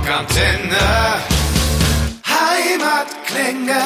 [0.00, 0.78] Rockantenne.
[2.24, 3.80] Heimatklänge.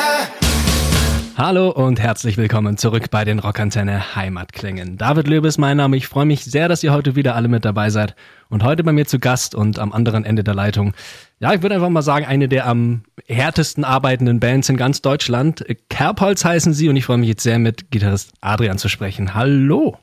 [1.37, 4.97] Hallo und herzlich willkommen zurück bei den Rockantenne Heimatklängen.
[4.97, 5.97] David Löb ist mein Name.
[5.97, 8.15] Ich freue mich sehr, dass ihr heute wieder alle mit dabei seid.
[8.49, 10.95] Und heute bei mir zu Gast und am anderen Ende der Leitung.
[11.41, 15.65] Ja, ich würde einfach mal sagen, eine der am härtesten arbeitenden Bands in ganz Deutschland.
[15.91, 19.35] Kerbholz heißen sie und ich freue mich jetzt sehr mit Gitarrist Adrian zu sprechen.
[19.35, 19.99] Hallo.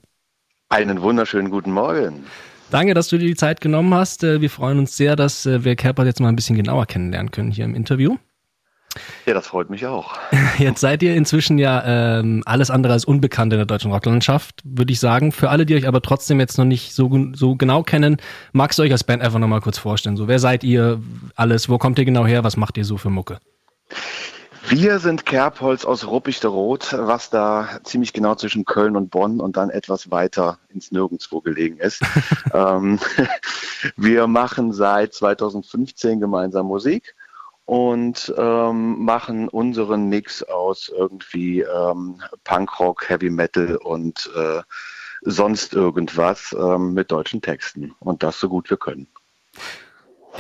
[0.68, 2.26] Einen wunderschönen guten Morgen.
[2.72, 4.24] Danke, dass du dir die Zeit genommen hast.
[4.24, 7.66] Wir freuen uns sehr, dass wir Kerbholz jetzt mal ein bisschen genauer kennenlernen können hier
[7.66, 8.16] im Interview.
[9.26, 10.14] Ja, das freut mich auch.
[10.58, 14.92] Jetzt seid ihr inzwischen ja ähm, alles andere als unbekannt in der deutschen Rocklandschaft, würde
[14.92, 15.32] ich sagen.
[15.32, 18.18] Für alle, die euch aber trotzdem jetzt noch nicht so, so genau kennen,
[18.52, 20.18] magst du euch als Band einfach nochmal kurz vorstellen?
[20.18, 21.02] So, wer seid ihr?
[21.36, 22.44] Alles, wo kommt ihr genau her?
[22.44, 23.40] Was macht ihr so für Mucke?
[24.68, 29.70] Wir sind Kerbholz aus Ruppichteroth, was da ziemlich genau zwischen Köln und Bonn und dann
[29.70, 32.02] etwas weiter ins Nirgendwo gelegen ist.
[32.54, 33.00] ähm,
[33.98, 37.16] wir machen seit 2015 gemeinsam Musik
[37.66, 44.62] und ähm, machen unseren Mix aus irgendwie ähm, Punkrock, Heavy Metal und äh,
[45.22, 49.08] sonst irgendwas ähm, mit deutschen Texten und das so gut wir können.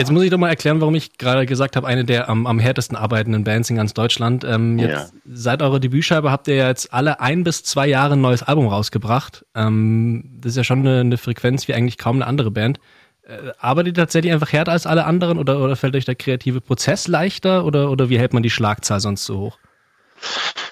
[0.01, 2.57] Jetzt muss ich doch mal erklären, warum ich gerade gesagt habe, eine der am, am
[2.57, 4.43] härtesten arbeitenden Bands in ganz Deutschland.
[4.43, 5.19] Ähm, jetzt, ja.
[5.31, 8.67] Seit eurer Debütscheibe habt ihr ja jetzt alle ein bis zwei Jahre ein neues Album
[8.67, 9.45] rausgebracht.
[9.53, 12.79] Ähm, das ist ja schon eine, eine Frequenz wie eigentlich kaum eine andere Band.
[13.21, 16.61] Äh, arbeitet ihr tatsächlich einfach härter als alle anderen oder, oder fällt euch der kreative
[16.61, 19.59] Prozess leichter oder, oder wie hält man die Schlagzahl sonst so hoch?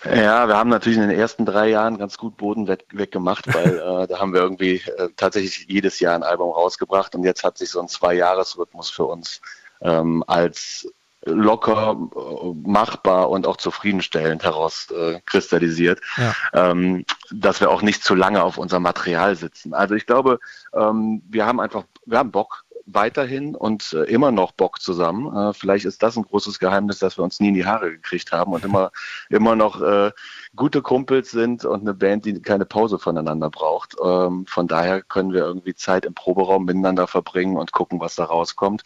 [0.06, 3.78] Ja, wir haben natürlich in den ersten drei Jahren ganz gut Boden weg, weggemacht, weil
[4.04, 7.58] äh, da haben wir irgendwie äh, tatsächlich jedes Jahr ein Album rausgebracht und jetzt hat
[7.58, 9.42] sich so ein Zwei-Jahres-Rhythmus für uns
[9.82, 10.88] ähm, als
[11.26, 16.36] locker äh, machbar und auch zufriedenstellend herauskristallisiert, äh, ja.
[16.54, 19.74] ähm, dass wir auch nicht zu lange auf unser Material sitzen.
[19.74, 20.40] Also ich glaube,
[20.74, 25.36] ähm, wir haben einfach, wir haben Bock weiterhin und äh, immer noch Bock zusammen.
[25.36, 28.32] Äh, vielleicht ist das ein großes Geheimnis, dass wir uns nie in die Haare gekriegt
[28.32, 28.92] haben und immer,
[29.30, 30.12] immer noch äh,
[30.56, 33.96] gute Kumpels sind und eine Band, die keine Pause voneinander braucht.
[34.04, 38.26] Ähm, von daher können wir irgendwie Zeit im Proberaum miteinander verbringen und gucken, was da
[38.26, 38.84] rauskommt.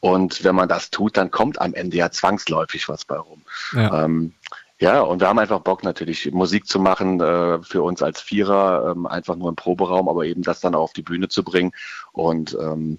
[0.00, 3.42] Und wenn man das tut, dann kommt am Ende ja zwangsläufig was bei rum.
[3.72, 4.04] Ja.
[4.04, 4.34] Ähm,
[4.80, 8.92] ja, und wir haben einfach Bock natürlich Musik zu machen äh, für uns als Vierer,
[8.92, 11.72] ähm, einfach nur im Proberaum, aber eben das dann auch auf die Bühne zu bringen.
[12.12, 12.98] Und ähm,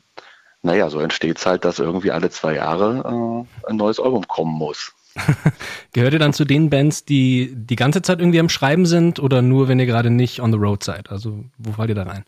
[0.64, 4.54] naja, so entsteht es halt, dass irgendwie alle zwei Jahre äh, ein neues Album kommen
[4.54, 4.94] muss.
[5.94, 9.42] Gehört ihr dann zu den Bands, die die ganze Zeit irgendwie am Schreiben sind oder
[9.42, 11.10] nur, wenn ihr gerade nicht on the road seid?
[11.10, 12.24] Also wo fallt ihr da rein?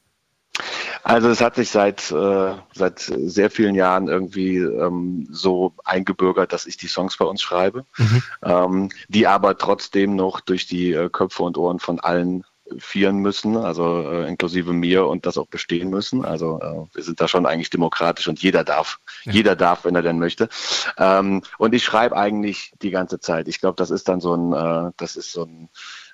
[1.03, 6.66] Also es hat sich seit, äh, seit sehr vielen Jahren irgendwie ähm, so eingebürgert, dass
[6.66, 8.23] ich die Songs bei uns schreibe, mhm.
[8.41, 12.45] ähm, die aber trotzdem noch durch die äh, Köpfe und Ohren von allen
[12.79, 16.25] vieren müssen, also äh, inklusive mir und das auch bestehen müssen.
[16.25, 19.31] Also äh, wir sind da schon eigentlich demokratisch und jeder darf, ja.
[19.31, 20.50] jeder darf, wenn er denn möchte.
[20.97, 23.47] Ähm, und ich schreibe eigentlich die ganze Zeit.
[23.47, 25.69] Ich glaube, das ist dann so ein, äh, das ist so ein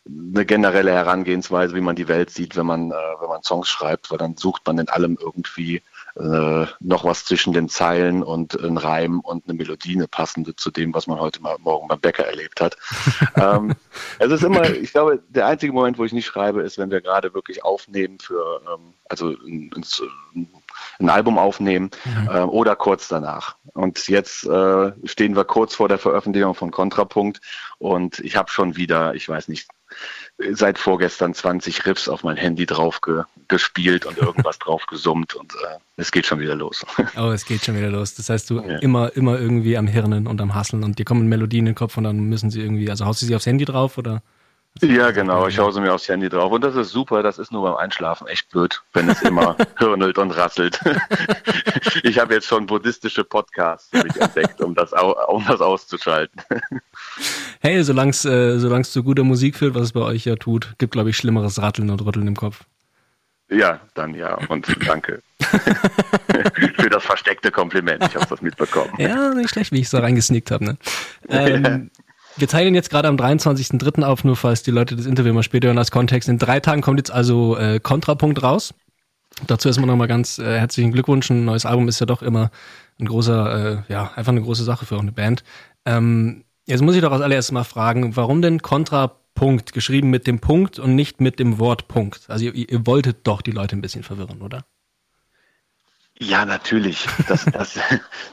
[0.06, 4.10] eine generelle Herangehensweise, wie man die Welt sieht, wenn man, äh, wenn man Songs schreibt,
[4.12, 5.82] weil dann sucht man in allem irgendwie
[6.20, 10.70] äh, noch was zwischen den Zeilen und ein Reim und eine Melodie, eine passende zu
[10.70, 12.78] dem, was man heute mal morgen beim Bäcker erlebt hat.
[13.36, 13.74] ähm,
[14.20, 17.02] es ist immer, ich glaube, der einzige Moment, wo ich nicht schreibe, ist, wenn wir
[17.02, 19.72] gerade wirklich aufnehmen für, ähm, also ein,
[21.00, 22.30] ein, Album aufnehmen mhm.
[22.30, 23.56] äh, oder kurz danach.
[23.74, 27.40] Und jetzt äh, stehen wir kurz vor der Veröffentlichung von Kontrapunkt
[27.78, 29.70] und ich habe schon wieder, ich weiß nicht,
[30.52, 35.54] seit vorgestern 20 Riffs auf mein Handy drauf ge gespielt und irgendwas drauf gesummt und
[35.56, 36.86] äh, es geht schon wieder los.
[37.18, 38.14] Oh, es geht schon wieder los.
[38.14, 38.78] Das heißt, du ja.
[38.78, 41.98] immer, immer irgendwie am Hirnen und am Hasseln und dir kommen Melodien in den Kopf
[41.98, 44.22] und dann müssen sie irgendwie, also haust du sie aufs Handy drauf oder?
[44.82, 45.48] Ja, genau.
[45.48, 46.52] Ich haue sie mir aufs Handy drauf.
[46.52, 47.22] Und das ist super.
[47.22, 50.80] Das ist nur beim Einschlafen echt blöd, wenn es immer hirnelt und rasselt.
[52.04, 54.94] ich habe jetzt schon buddhistische Podcasts entdeckt, um das,
[55.28, 56.42] um das auszuschalten.
[57.60, 60.94] hey, solange es äh, zu guter Musik führt, was es bei euch ja tut, gibt,
[60.94, 62.64] glaube ich, schlimmeres Ratteln und Rütteln im Kopf.
[63.50, 64.38] Ja, dann ja.
[64.48, 65.22] Und danke
[66.76, 68.04] für das versteckte Kompliment.
[68.04, 68.94] Ich habe das mitbekommen.
[68.98, 70.66] Ja, nicht schlecht, wie ich so reingesneakt habe.
[70.66, 70.78] Ne?
[71.30, 71.90] Ähm,
[72.40, 74.04] wir zeigen jetzt gerade am 23.03.
[74.04, 76.30] auf, nur falls die Leute das Interview mal später hören als Kontext.
[76.30, 78.74] In drei Tagen kommt jetzt also äh, Kontrapunkt raus.
[79.48, 81.30] Dazu erstmal nochmal ganz äh, herzlichen Glückwunsch.
[81.30, 82.52] Ein neues Album ist ja doch immer
[83.00, 85.44] ein großer, äh, ja, einfach eine große Sache für eine Band.
[85.86, 90.40] Ähm, jetzt muss ich doch als allererstes mal fragen, warum denn Kontrapunkt geschrieben mit dem
[90.40, 92.26] Punkt und nicht mit dem Wort Punkt?
[92.28, 94.66] Also ihr, ihr wolltet doch die Leute ein bisschen verwirren, oder?
[96.22, 97.08] Ja, natürlich.
[97.30, 97.80] Das, das,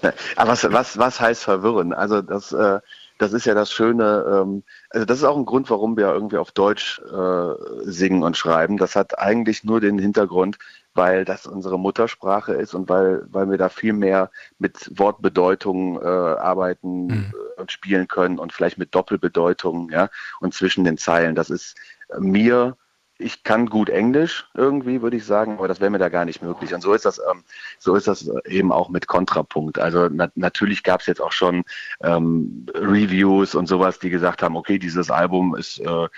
[0.36, 1.92] aber was, was, was heißt verwirren?
[1.92, 2.80] Also das, äh,
[3.18, 4.24] das ist ja das Schöne.
[4.28, 7.54] Ähm, also das ist auch ein Grund, warum wir irgendwie auf Deutsch äh,
[7.84, 8.76] singen und schreiben.
[8.76, 10.58] Das hat eigentlich nur den Hintergrund,
[10.94, 16.06] weil das unsere Muttersprache ist und weil, weil wir da viel mehr mit Wortbedeutungen äh,
[16.06, 17.34] arbeiten mhm.
[17.56, 20.08] und spielen können und vielleicht mit Doppelbedeutungen, ja,
[20.40, 21.34] und zwischen den Zeilen.
[21.34, 21.76] Das ist
[22.18, 22.76] mir
[23.18, 26.42] ich kann gut Englisch irgendwie, würde ich sagen, aber das wäre mir da gar nicht
[26.42, 26.74] möglich.
[26.74, 27.44] Und so ist das, ähm,
[27.78, 29.78] so ist das eben auch mit Kontrapunkt.
[29.78, 31.64] Also na natürlich gab es jetzt auch schon
[32.02, 36.08] ähm, Reviews und sowas, die gesagt haben, okay, dieses Album ist äh,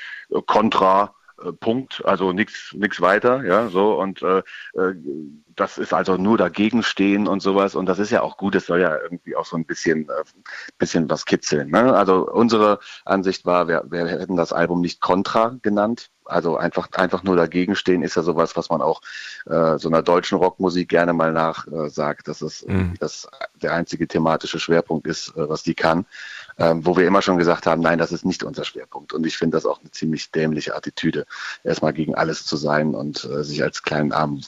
[0.47, 1.15] Kontra.
[1.43, 4.39] Äh, Punkt, also nichts nichts weiter, ja, so und äh,
[4.75, 4.95] äh,
[5.55, 8.67] das ist also nur dagegen stehen und sowas und das ist ja auch gut, es
[8.67, 10.25] soll ja irgendwie auch so ein bisschen äh,
[10.79, 11.71] bisschen was kitzeln.
[11.71, 11.95] Ne?
[11.95, 17.23] Also unsere Ansicht war, wir, wir hätten das Album nicht Contra genannt, also einfach, einfach
[17.23, 19.01] nur dagegen stehen ist ja sowas, was man auch
[19.47, 22.95] äh, so einer deutschen Rockmusik gerne mal nachsagt, äh, dass es mhm.
[23.01, 23.29] das
[23.63, 26.07] der einzige thematische Schwerpunkt ist, äh, was die kann.
[26.61, 29.13] Ähm, wo wir immer schon gesagt haben, nein, das ist nicht unser Schwerpunkt.
[29.13, 31.25] Und ich finde das auch eine ziemlich dämliche Attitüde,
[31.63, 34.45] erstmal gegen alles zu sein und äh, sich als kleinen armen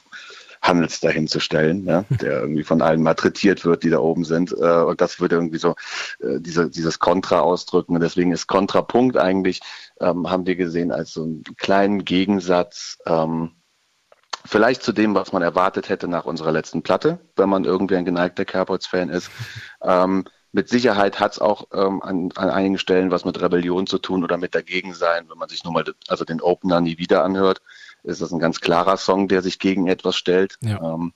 [0.61, 2.05] Handels dahin zu stellen, ne?
[2.21, 4.51] der irgendwie von allen malträtiert wird, die da oben sind.
[4.51, 5.75] Äh, und das würde irgendwie so
[6.19, 7.95] äh, diese, dieses Kontra ausdrücken.
[7.95, 9.61] Und deswegen ist Kontrapunkt eigentlich,
[9.99, 12.97] ähm, haben wir gesehen, als so einen kleinen Gegensatz.
[13.05, 13.51] Ähm,
[14.43, 18.05] Vielleicht zu dem, was man erwartet hätte nach unserer letzten Platte, wenn man irgendwie ein
[18.05, 19.29] geneigter Cowboys-Fan ist.
[19.83, 23.99] Ähm, mit Sicherheit hat es auch ähm, an, an einigen Stellen was mit Rebellion zu
[23.99, 27.61] tun oder mit Dagegensein, wenn man sich nur mal also den Opener nie wieder anhört
[28.03, 30.57] ist das ein ganz klarer Song, der sich gegen etwas stellt.
[30.61, 30.81] Ja.
[30.81, 31.13] Ähm,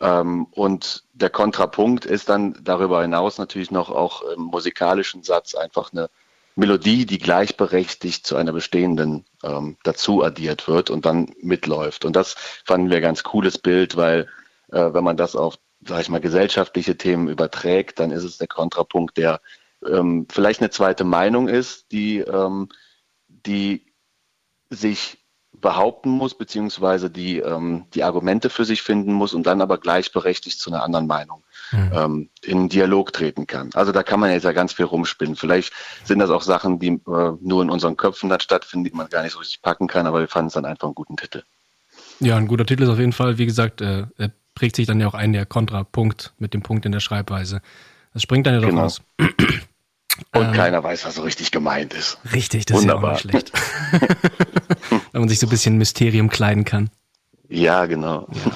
[0.00, 5.92] ähm, und der Kontrapunkt ist dann darüber hinaus natürlich noch auch im musikalischen Satz einfach
[5.92, 6.10] eine
[6.54, 12.04] Melodie, die gleichberechtigt zu einer bestehenden ähm, dazu addiert wird und dann mitläuft.
[12.04, 12.34] Und das
[12.64, 14.28] fanden wir ein ganz cooles Bild, weil
[14.72, 18.48] äh, wenn man das auf, sag ich mal, gesellschaftliche Themen überträgt, dann ist es der
[18.48, 19.40] Kontrapunkt, der
[19.86, 22.70] ähm, vielleicht eine zweite Meinung ist, die, ähm,
[23.28, 23.92] die
[24.70, 25.25] sich
[25.60, 30.58] behaupten muss, beziehungsweise die, ähm, die Argumente für sich finden muss und dann aber gleichberechtigt
[30.58, 31.42] zu einer anderen Meinung
[31.72, 31.90] mhm.
[31.92, 33.70] ähm, in Dialog treten kann.
[33.74, 35.36] Also da kann man jetzt ja ganz viel rumspinnen.
[35.36, 35.72] Vielleicht
[36.04, 39.22] sind das auch Sachen, die äh, nur in unseren Köpfen dann stattfinden, die man gar
[39.22, 41.42] nicht so richtig packen kann, aber wir fanden es dann einfach einen guten Titel.
[42.20, 45.00] Ja, ein guter Titel ist auf jeden Fall, wie gesagt, äh, er prägt sich dann
[45.00, 47.60] ja auch ein, der Kontrapunkt mit dem Punkt in der Schreibweise.
[48.12, 48.82] Das springt dann ja doch genau.
[48.82, 49.02] raus.
[50.32, 52.18] Und ähm, keiner weiß, was so richtig gemeint ist.
[52.32, 53.16] Richtig, das Wunderbar.
[53.16, 54.12] ist ja auch nicht schlecht.
[55.12, 56.90] Wenn man sich so ein bisschen Mysterium kleiden kann.
[57.48, 58.28] Ja, genau.
[58.44, 58.52] Ja.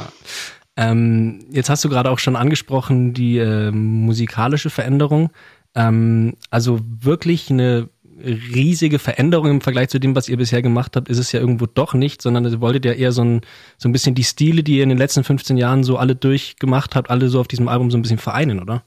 [0.76, 5.30] Ähm, jetzt hast du gerade auch schon angesprochen, die äh, musikalische Veränderung.
[5.74, 7.88] Ähm, also wirklich eine
[8.22, 11.66] riesige Veränderung im Vergleich zu dem, was ihr bisher gemacht habt, ist es ja irgendwo
[11.66, 13.40] doch nicht, sondern ihr wolltet ja eher so ein,
[13.78, 16.94] so ein bisschen die Stile, die ihr in den letzten 15 Jahren so alle durchgemacht
[16.96, 18.82] habt, alle so auf diesem Album so ein bisschen vereinen, oder?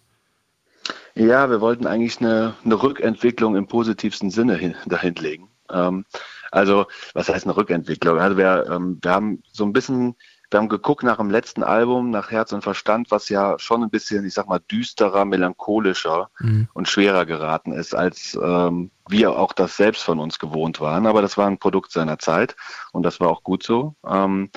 [1.15, 5.49] Ja, wir wollten eigentlich eine, eine Rückentwicklung im positivsten Sinne hin, dahin legen.
[5.69, 6.05] Ähm,
[6.51, 8.19] also, was heißt eine Rückentwicklung?
[8.19, 10.15] Also wir, ähm, wir haben so ein bisschen,
[10.49, 13.89] wir haben geguckt nach dem letzten Album, nach Herz und Verstand, was ja schon ein
[13.89, 16.67] bisschen, ich sag mal, düsterer, melancholischer mhm.
[16.73, 21.07] und schwerer geraten ist, als ähm, wir auch das selbst von uns gewohnt waren.
[21.07, 22.55] Aber das war ein Produkt seiner Zeit
[22.91, 23.95] und das war auch gut so.
[24.05, 24.49] Ähm,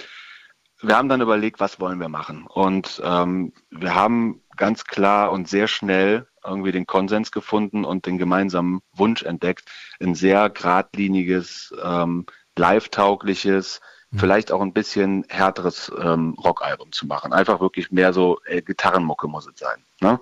[0.82, 2.47] wir haben dann überlegt, was wollen wir machen?
[2.47, 8.19] Und ähm, wir haben ganz klar und sehr schnell irgendwie den Konsens gefunden und den
[8.19, 9.69] gemeinsamen Wunsch entdeckt,
[10.00, 12.26] ein sehr geradliniges, ähm,
[12.56, 14.19] live-taugliches, mhm.
[14.19, 17.32] vielleicht auch ein bisschen härteres ähm, Rockalbum zu machen.
[17.32, 19.84] Einfach wirklich mehr so äh, Gitarrenmucke muss es sein.
[20.00, 20.20] Ne?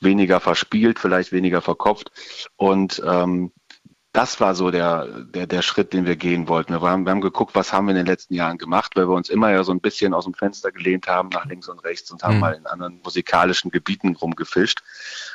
[0.00, 2.10] Weniger verspielt, vielleicht weniger verkopft.
[2.56, 3.52] Und ähm,
[4.14, 6.72] das war so der, der, der Schritt, den wir gehen wollten.
[6.72, 9.14] Wir haben, wir haben geguckt, was haben wir in den letzten Jahren gemacht, weil wir
[9.16, 12.12] uns immer ja so ein bisschen aus dem Fenster gelehnt haben, nach links und rechts
[12.12, 12.40] und haben mhm.
[12.40, 14.84] mal in anderen musikalischen Gebieten rumgefischt.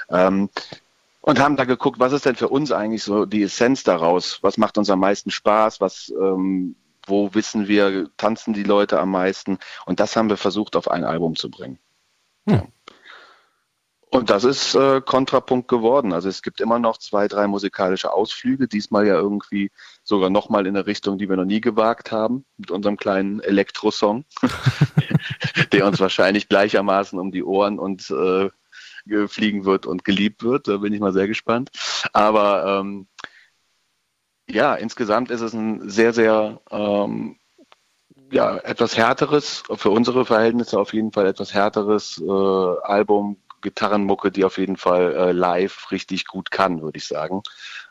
[0.10, 0.50] Ähm,
[1.20, 4.40] und haben da geguckt, was ist denn für uns eigentlich so die Essenz daraus?
[4.44, 5.82] Was macht uns am meisten Spaß?
[5.82, 9.60] Was, ähm, wo wissen wir, tanzen die Leute am meisten?
[9.86, 11.80] Und das haben wir versucht, auf ein Album zu bringen.
[12.46, 12.70] Mhm.
[14.12, 16.14] Und das ist äh, Kontrapunkt geworden.
[16.14, 19.72] Also es gibt immer noch zwei, drei musikalische Ausflüge, diesmal ja irgendwie
[20.04, 24.26] sogar nochmal in eine Richtung, die wir noch nie gewagt haben, mit unserem kleinen Elektro-Song,
[25.72, 28.50] der uns wahrscheinlich gleichermaßen um die Ohren und äh,
[29.28, 30.68] fliegen wird und geliebt wird.
[30.68, 31.70] Da bin ich mal sehr gespannt.
[32.12, 33.08] Aber ähm,
[34.50, 37.38] ja, insgesamt ist es ein sehr, sehr ähm,
[38.32, 42.32] ja, etwas härteres, für unsere Verhältnisse auf jeden Fall etwas härteres äh,
[42.84, 47.42] Album, Gitarrenmucke, die auf jeden Fall äh, live richtig gut kann, würde ich sagen.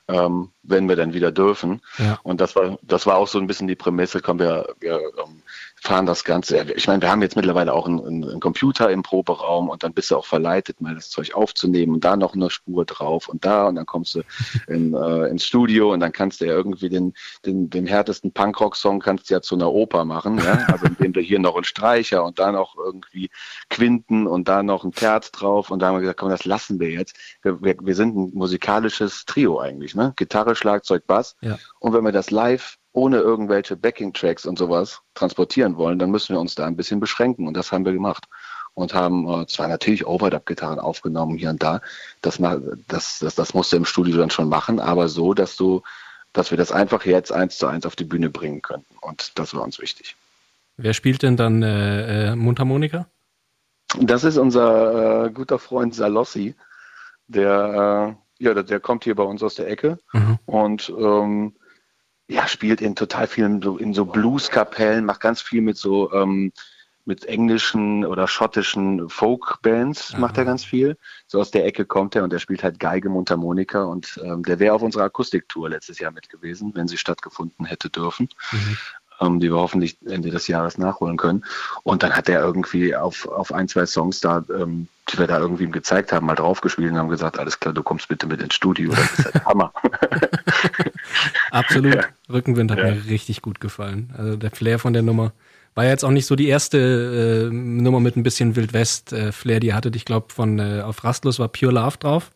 [0.08, 1.82] Ähm, wenn wir dann wieder dürfen.
[1.98, 2.18] Ja.
[2.22, 5.42] Und das war, das war auch so ein bisschen die Prämisse, komm, wir, wir ähm,
[5.80, 6.66] fahren das Ganze.
[6.76, 10.10] Ich meine, wir haben jetzt mittlerweile auch einen, einen, Computer im Proberaum und dann bist
[10.10, 13.68] du auch verleitet, mal das Zeug aufzunehmen und da noch eine Spur drauf und da
[13.68, 14.22] und dann kommst du
[14.66, 19.00] in, äh, ins Studio und dann kannst du ja irgendwie den, den, den härtesten Punkrock-Song
[19.00, 20.66] kannst du ja zu einer Oper machen, ja?
[20.68, 23.30] also indem du hier noch einen Streicher und da noch irgendwie
[23.70, 26.80] Quinten und da noch ein Terz drauf und da haben wir gesagt, komm, das lassen
[26.80, 27.16] wir jetzt.
[27.42, 30.12] Wir, wir, wir sind ein musikalisches Trio eigentlich, ne?
[30.16, 31.36] Gitarre, Schlagzeug, Bass.
[31.40, 31.58] Ja.
[31.78, 36.40] Und wenn wir das live ohne irgendwelche Backing-Tracks und sowas transportieren wollen, dann müssen wir
[36.40, 37.46] uns da ein bisschen beschränken.
[37.46, 38.24] Und das haben wir gemacht.
[38.74, 41.80] Und haben äh, zwar natürlich Overdub-Gitarren aufgenommen hier und da.
[42.22, 42.38] Das,
[42.86, 45.82] das, das, das musst du im Studio dann schon machen, aber so, dass du,
[46.32, 48.96] dass wir das einfach jetzt eins zu eins auf die Bühne bringen könnten.
[49.00, 50.16] Und das war uns wichtig.
[50.76, 53.06] Wer spielt denn dann äh, äh, Mundharmonika?
[54.00, 56.54] Das ist unser äh, guter Freund Salossi.
[57.26, 60.38] Der, äh, ja, der, der, kommt hier bei uns aus der Ecke mhm.
[60.46, 61.56] und ähm,
[62.28, 66.52] ja, spielt in total vielen, so, in so Blues-Kapellen, macht ganz viel mit so, ähm,
[67.06, 70.98] mit englischen oder schottischen Folk-Bands macht er ganz viel.
[71.26, 74.58] So aus der Ecke kommt er und er spielt halt Geige, Mundharmonika und ähm, der
[74.58, 78.28] wäre auf unserer Akustiktour letztes Jahr mit gewesen, wenn sie stattgefunden hätte dürfen.
[78.52, 78.76] Mhm
[79.20, 81.44] ähm, die wir hoffentlich Ende des Jahres nachholen können.
[81.82, 85.38] Und dann hat er irgendwie auf, auf ein, zwei Songs da, ähm, die wir da
[85.38, 88.42] irgendwie ihm gezeigt haben, mal draufgespielt und haben gesagt, alles klar, du kommst bitte mit
[88.42, 88.90] ins Studio.
[88.90, 89.72] Das ist halt Hammer.
[91.50, 91.94] Absolut.
[91.94, 92.04] Ja.
[92.30, 92.84] Rückenwind hat ja.
[92.86, 94.12] mir richtig gut gefallen.
[94.16, 95.32] Also der Flair von der Nummer.
[95.74, 99.60] War ja jetzt auch nicht so die erste äh, Nummer mit ein bisschen Wildwest-Flair, äh,
[99.60, 99.94] die ihr hattet.
[99.94, 102.32] Ich glaube, von äh, auf Rastlos war Pure Love drauf.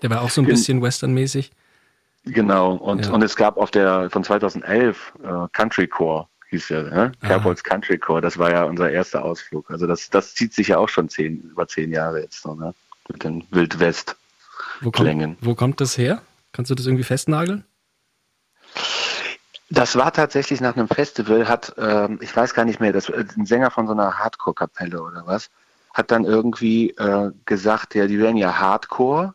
[0.00, 1.52] Der war auch so ein bisschen westernmäßig.
[2.24, 3.12] Genau, und, ja.
[3.12, 7.12] und es gab auf der von 2011 äh, Country Core, hieß ja, ne?
[7.20, 9.68] Carpol's Country Core, das war ja unser erster Ausflug.
[9.70, 12.74] Also das, das zieht sich ja auch schon zehn, über zehn Jahre jetzt noch, ne?
[13.08, 15.36] Mit den Wildwest-Klängen.
[15.40, 16.22] Wo, wo kommt das her?
[16.52, 17.64] Kannst du das irgendwie festnageln?
[19.70, 23.24] Das war tatsächlich nach einem Festival, hat, ähm, ich weiß gar nicht mehr, das, äh,
[23.36, 25.50] ein Sänger von so einer Hardcore-Kapelle oder was,
[25.94, 29.34] hat dann irgendwie äh, gesagt, ja, die wären ja Hardcore,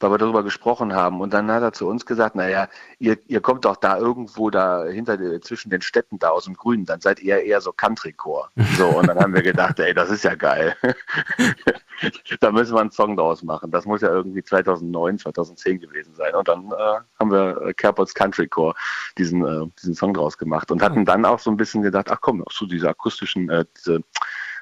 [0.00, 1.20] weil wir darüber gesprochen haben.
[1.20, 4.84] Und dann hat er zu uns gesagt, naja, ihr, ihr kommt doch da irgendwo da
[4.84, 8.48] hinter zwischen den Städten da aus dem Grünen, dann seid ihr eher so Country-Core.
[8.76, 10.76] So, und dann haben wir gedacht, ey, das ist ja geil.
[12.40, 13.70] da müssen wir einen Song draus machen.
[13.70, 16.34] Das muss ja irgendwie 2009, 2010 gewesen sein.
[16.34, 18.74] Und dann äh, haben wir äh, Kerpots Country Core
[19.16, 22.20] diesen, äh, diesen Song draus gemacht und hatten dann auch so ein bisschen gedacht, ach
[22.20, 24.02] komm, auch so diese akustischen äh, diese,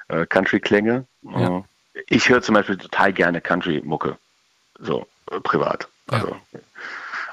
[0.07, 1.05] äh, Country-Klänge.
[1.23, 1.57] Ja.
[1.57, 1.63] Äh,
[2.07, 4.17] ich höre zum Beispiel total gerne Country-Mucke.
[4.79, 5.87] So, äh, privat.
[6.07, 6.59] Also, ja.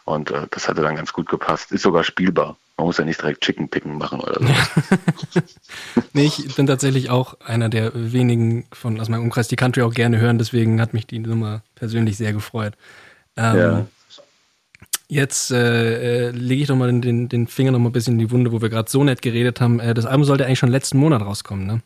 [0.04, 1.72] Und äh, das hatte dann ganz gut gepasst.
[1.72, 2.56] Ist sogar spielbar.
[2.76, 5.40] Man muss ja nicht direkt Chicken Picken machen oder so.
[6.12, 9.94] nee, ich bin tatsächlich auch einer der wenigen von aus meinem Umkreis, die Country auch
[9.94, 10.38] gerne hören.
[10.38, 12.74] Deswegen hat mich die Nummer persönlich sehr gefreut.
[13.36, 13.86] Ähm, ja.
[15.08, 18.18] Jetzt äh, äh, lege ich doch mal den, den Finger noch mal ein bisschen in
[18.18, 19.78] die Wunde, wo wir gerade so nett geredet haben.
[19.78, 21.82] Äh, das Album sollte eigentlich schon letzten Monat rauskommen, ne?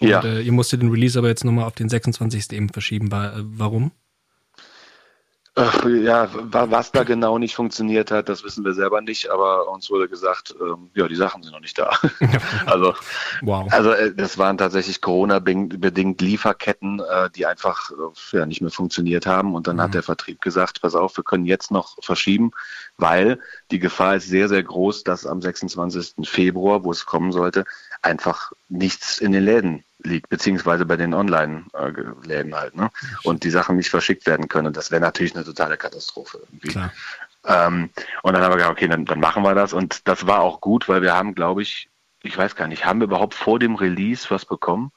[0.00, 0.22] Und, ja.
[0.22, 2.52] Äh, ihr musstet den Release aber jetzt nochmal auf den 26.
[2.52, 3.10] eben verschieben.
[3.10, 3.90] War, warum?
[5.54, 9.90] Ach, ja, was da genau nicht funktioniert hat, das wissen wir selber nicht, aber uns
[9.90, 11.90] wurde gesagt, ähm, ja, die Sachen sind noch nicht da.
[12.66, 12.94] also,
[13.42, 13.70] wow.
[13.70, 19.26] also äh, das waren tatsächlich Corona-bedingt Lieferketten, äh, die einfach äh, ja, nicht mehr funktioniert
[19.26, 19.54] haben.
[19.54, 19.82] Und dann mhm.
[19.82, 22.52] hat der Vertrieb gesagt, pass auf, wir können jetzt noch verschieben,
[22.96, 23.38] weil
[23.70, 26.26] die Gefahr ist sehr, sehr groß, dass am 26.
[26.26, 27.66] Februar, wo es kommen sollte,
[28.00, 32.90] einfach nichts in den Läden liegt, beziehungsweise bei den Online-Läden halt, ne?
[33.22, 34.68] Und die Sachen nicht verschickt werden können.
[34.68, 36.78] Und das wäre natürlich eine totale Katastrophe irgendwie.
[37.44, 37.90] Ähm,
[38.22, 39.72] und dann haben wir gesagt, okay, dann, dann machen wir das.
[39.72, 41.88] Und das war auch gut, weil wir haben, glaube ich,
[42.22, 44.92] ich weiß gar nicht, haben wir überhaupt vor dem Release was bekommen?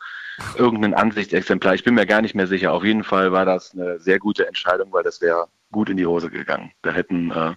[0.56, 1.76] Irgendein Ansichtsexemplar.
[1.76, 2.74] Ich bin mir gar nicht mehr sicher.
[2.74, 6.06] Auf jeden Fall war das eine sehr gute Entscheidung, weil das wäre gut in die
[6.06, 6.72] Hose gegangen.
[6.82, 7.56] Da hätten, äh,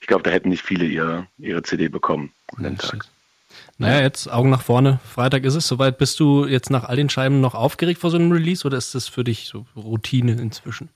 [0.00, 3.06] ich glaube, da hätten nicht viele ihre, ihre CD bekommen an dem Tag.
[3.80, 5.00] Naja, jetzt Augen nach vorne.
[5.10, 5.66] Freitag ist es.
[5.66, 8.76] Soweit bist du jetzt nach all den Scheiben noch aufgeregt vor so einem Release oder
[8.76, 10.90] ist das für dich so Routine inzwischen?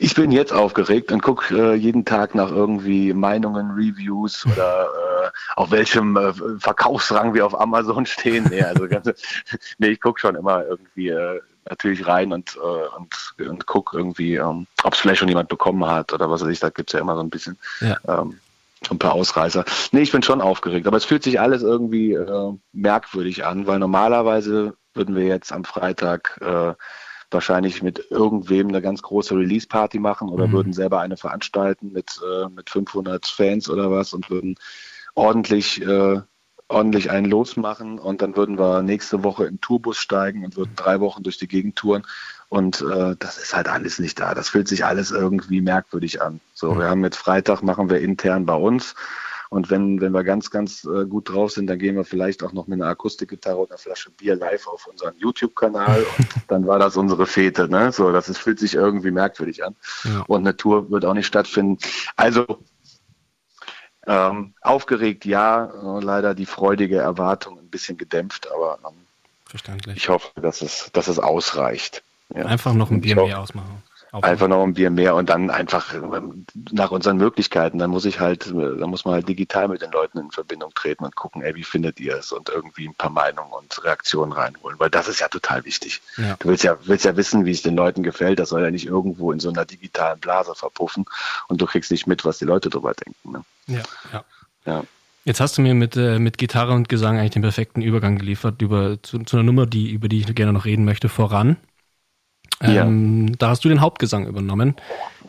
[0.00, 5.30] Ich bin jetzt aufgeregt und gucke äh, jeden Tag nach irgendwie Meinungen, Reviews oder äh,
[5.54, 8.48] auf welchem äh, Verkaufsrang wir auf Amazon stehen.
[8.50, 9.08] Nee, also ganz,
[9.78, 14.34] nee ich gucke schon immer irgendwie äh, natürlich rein und, äh, und, und gucke irgendwie,
[14.34, 16.60] ähm, ob es vielleicht schon jemand bekommen hat oder was weiß ich.
[16.60, 17.56] Da gibt es ja immer so ein bisschen.
[17.80, 17.96] Ja.
[18.08, 18.40] Ähm,
[18.90, 19.64] ein paar Ausreißer.
[19.92, 23.78] Nee, ich bin schon aufgeregt, aber es fühlt sich alles irgendwie äh, merkwürdig an, weil
[23.78, 26.74] normalerweise würden wir jetzt am Freitag äh,
[27.30, 30.52] wahrscheinlich mit irgendwem eine ganz große Release-Party machen oder mhm.
[30.52, 34.56] würden selber eine veranstalten mit, äh, mit 500 Fans oder was und würden
[35.14, 36.20] ordentlich, äh,
[36.68, 41.00] ordentlich einen losmachen und dann würden wir nächste Woche in Tourbus steigen und würden drei
[41.00, 42.06] Wochen durch die Gegend touren
[42.48, 44.34] und äh, das ist halt alles nicht da.
[44.34, 46.40] Das fühlt sich alles irgendwie merkwürdig an.
[46.54, 46.78] So, mhm.
[46.78, 48.94] wir haben jetzt Freitag, machen wir intern bei uns
[49.50, 52.52] Und wenn, wenn wir ganz, ganz äh, gut drauf sind, dann gehen wir vielleicht auch
[52.52, 56.04] noch mit einer Akustikgitarre und einer Flasche Bier live auf unseren YouTube-Kanal.
[56.18, 57.68] und dann war das unsere Fete.
[57.68, 57.92] Ne?
[57.92, 59.74] So, das ist, fühlt sich irgendwie merkwürdig an.
[60.04, 60.24] Ja.
[60.26, 61.78] Und eine Tour wird auch nicht stattfinden.
[62.16, 62.62] Also
[64.06, 68.94] ähm, aufgeregt, ja, äh, leider die freudige Erwartung ein bisschen gedämpft, aber ähm,
[69.44, 69.96] Verständlich.
[69.96, 72.02] ich hoffe, dass es, dass es ausreicht.
[72.34, 72.44] Ja.
[72.44, 73.82] Einfach noch ein Bier mehr ausmachen.
[74.10, 77.78] Einfach noch ein Bier mehr und dann einfach ähm, nach unseren Möglichkeiten.
[77.78, 81.04] Dann muss ich halt, dann muss man halt digital mit den Leuten in Verbindung treten
[81.04, 84.78] und gucken, ey, wie findet ihr es und irgendwie ein paar Meinungen und Reaktionen reinholen,
[84.80, 86.00] weil das ist ja total wichtig.
[86.16, 86.36] Ja.
[86.38, 88.38] Du willst ja, willst ja wissen, wie es den Leuten gefällt.
[88.38, 91.04] Das soll ja nicht irgendwo in so einer digitalen Blase verpuffen
[91.48, 93.32] und du kriegst nicht mit, was die Leute drüber denken.
[93.32, 93.44] Ne?
[93.66, 93.82] Ja,
[94.12, 94.24] ja.
[94.64, 94.84] ja.
[95.26, 98.62] Jetzt hast du mir mit, äh, mit Gitarre und Gesang eigentlich den perfekten Übergang geliefert
[98.62, 101.58] über zu, zu einer Nummer, die, über die ich gerne noch reden möchte, voran.
[102.60, 103.34] Ähm, ja.
[103.38, 104.76] Da hast du den Hauptgesang übernommen.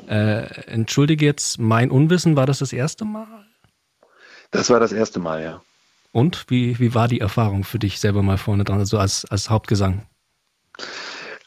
[0.08, 3.46] Äh, entschuldige jetzt mein Unwissen, war das das erste Mal?
[4.52, 5.62] Das war das erste Mal, ja.
[6.12, 9.50] Und wie, wie war die Erfahrung für dich selber mal vorne dran, also als, als
[9.50, 10.08] Hauptgesang?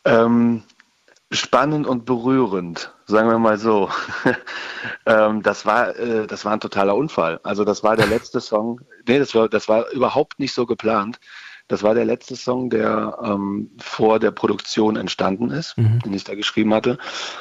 [0.05, 0.63] Ähm,
[1.33, 3.91] spannend und berührend, sagen wir mal so.
[5.07, 7.41] ähm, das war, äh, das war ein totaler Unfall.
[7.43, 8.81] Also das war der letzte Song.
[9.09, 11.19] Nee, das war, das war überhaupt nicht so geplant.
[11.73, 16.01] Das war der letzte Song, der ähm, vor der Produktion entstanden ist, mhm.
[16.01, 16.99] den ich da geschrieben hatte.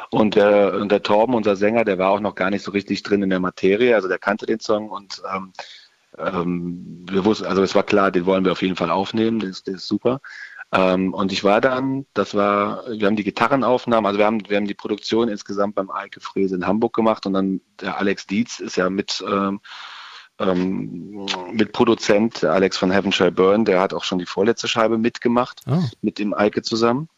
[0.09, 3.03] Und der, und der Torben, unser Sänger, der war auch noch gar nicht so richtig
[3.03, 3.93] drin in der Materie.
[3.93, 5.51] Also der kannte den Song und ähm,
[6.17, 9.49] ähm, wir wussten, also es war klar, den wollen wir auf jeden Fall aufnehmen, der
[9.49, 10.21] ist, der ist super.
[10.71, 14.55] Ähm, und ich war dann, das war, wir haben die Gitarrenaufnahmen, also wir haben, wir
[14.55, 18.61] haben die Produktion insgesamt beim Eike Fräse in Hamburg gemacht und dann der Alex Dietz
[18.61, 19.59] ist ja mit ähm,
[20.41, 25.61] ähm, mit Produzent Alex von Heavenshire Burn, der hat auch schon die vorletzte Scheibe mitgemacht,
[25.67, 25.83] oh.
[26.01, 27.09] mit dem Eike zusammen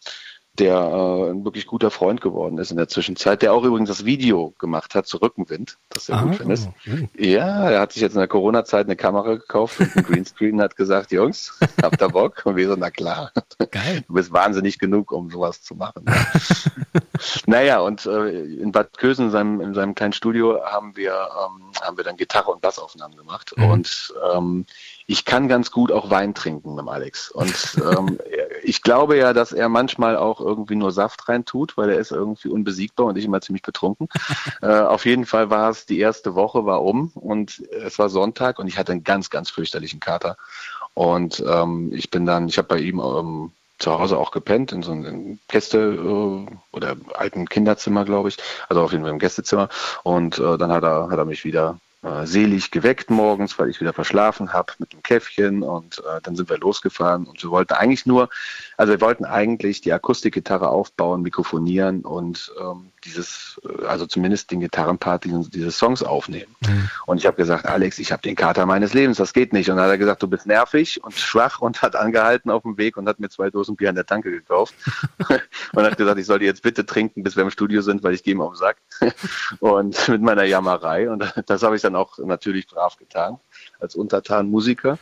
[0.60, 4.06] der äh, ein wirklich guter Freund geworden ist in der Zwischenzeit, der auch übrigens das
[4.06, 6.70] Video gemacht hat zu Rückenwind, das du ah, gut findest.
[6.86, 7.10] Okay.
[7.18, 10.76] Ja, er hat sich jetzt in der Corona-Zeit eine Kamera gekauft und einen Greenscreen hat
[10.76, 12.44] gesagt, Jungs, habt ihr Bock?
[12.46, 13.32] Und wir so, na klar.
[13.72, 14.04] Geil.
[14.08, 16.06] Du bist wahnsinnig genug, um sowas zu machen.
[17.48, 21.72] naja, und äh, in Bad Kösen, in seinem, in seinem kleinen Studio, haben wir, ähm,
[21.82, 23.54] haben wir dann Gitarre- und Bassaufnahmen gemacht.
[23.58, 23.64] Mhm.
[23.66, 24.66] Und ähm,
[25.08, 27.32] ich kann ganz gut auch Wein trinken mit Alex.
[27.32, 28.20] Und ähm,
[28.64, 32.12] ich glaube ja, dass er manchmal auch irgendwie nur Saft rein tut, weil er ist
[32.12, 34.10] irgendwie unbesiegbar und ich immer ziemlich betrunken.
[34.62, 38.60] äh, auf jeden Fall war es, die erste Woche war um und es war Sonntag
[38.60, 40.38] und ich hatte einen ganz, ganz fürchterlichen Kater.
[40.94, 44.84] Und ähm, ich bin dann, ich habe bei ihm ähm, zu Hause auch gepennt, in
[44.84, 48.38] so einem Gäste- äh, oder alten Kinderzimmer, glaube ich.
[48.70, 49.70] Also auf jeden Fall im Gästezimmer.
[50.04, 53.80] Und äh, dann hat er, hat er mich wieder äh, selig geweckt morgens, weil ich
[53.80, 57.74] wieder verschlafen habe mit dem Käffchen und äh, dann sind wir losgefahren und wir wollten
[57.74, 58.30] eigentlich nur,
[58.78, 64.60] also wir wollten eigentlich die Akustikgitarre aufbauen, mikrofonieren und ähm, dieses, äh, also zumindest den
[64.60, 66.56] Gitarrenpart dieses, dieses Songs aufnehmen.
[66.62, 66.90] Mhm.
[67.06, 69.70] Und ich habe gesagt, Alex, ich habe den Kater meines Lebens, das geht nicht.
[69.70, 72.78] Und dann hat er gesagt, du bist nervig und schwach und hat angehalten auf dem
[72.78, 74.74] Weg und hat mir zwei Dosen Bier an der Tanke gekauft
[75.74, 78.14] und hat gesagt, ich soll die jetzt bitte trinken, bis wir im Studio sind, weil
[78.14, 78.78] ich gehe ihm auf den Sack.
[79.60, 81.10] und mit meiner Jammerei.
[81.10, 83.40] Und das habe ich dann auch natürlich brav getan
[83.80, 84.98] als untertan Musiker.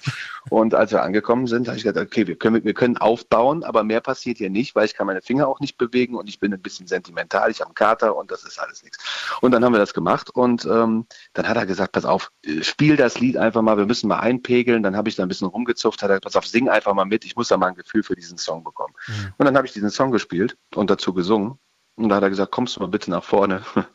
[0.50, 3.84] Und als wir angekommen sind, habe ich gesagt, okay, wir können, wir können aufbauen, aber
[3.84, 6.54] mehr passiert hier nicht, weil ich kann meine Finger auch nicht bewegen und ich bin
[6.54, 9.00] ein bisschen sentimental, ich habe einen Kater und das ist alles nichts.
[9.42, 12.96] Und dann haben wir das gemacht und ähm, dann hat er gesagt, pass auf, spiel
[12.96, 14.84] das Lied einfach mal, wir müssen mal einpegeln.
[14.84, 17.06] Dann habe ich da ein bisschen rumgezupft, hat er gesagt, pass auf, sing einfach mal
[17.06, 18.94] mit, ich muss da mal ein Gefühl für diesen Song bekommen.
[19.08, 19.34] Mhm.
[19.38, 21.60] Und dann habe ich diesen Song gespielt und dazu gesungen.
[22.04, 23.64] Und da hat er gesagt, kommst du mal bitte nach vorne.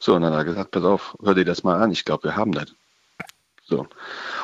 [0.00, 2.22] So, und dann hat er gesagt, pass auf, hör dir das mal an, ich glaube,
[2.22, 2.72] wir haben das.
[3.68, 3.86] So.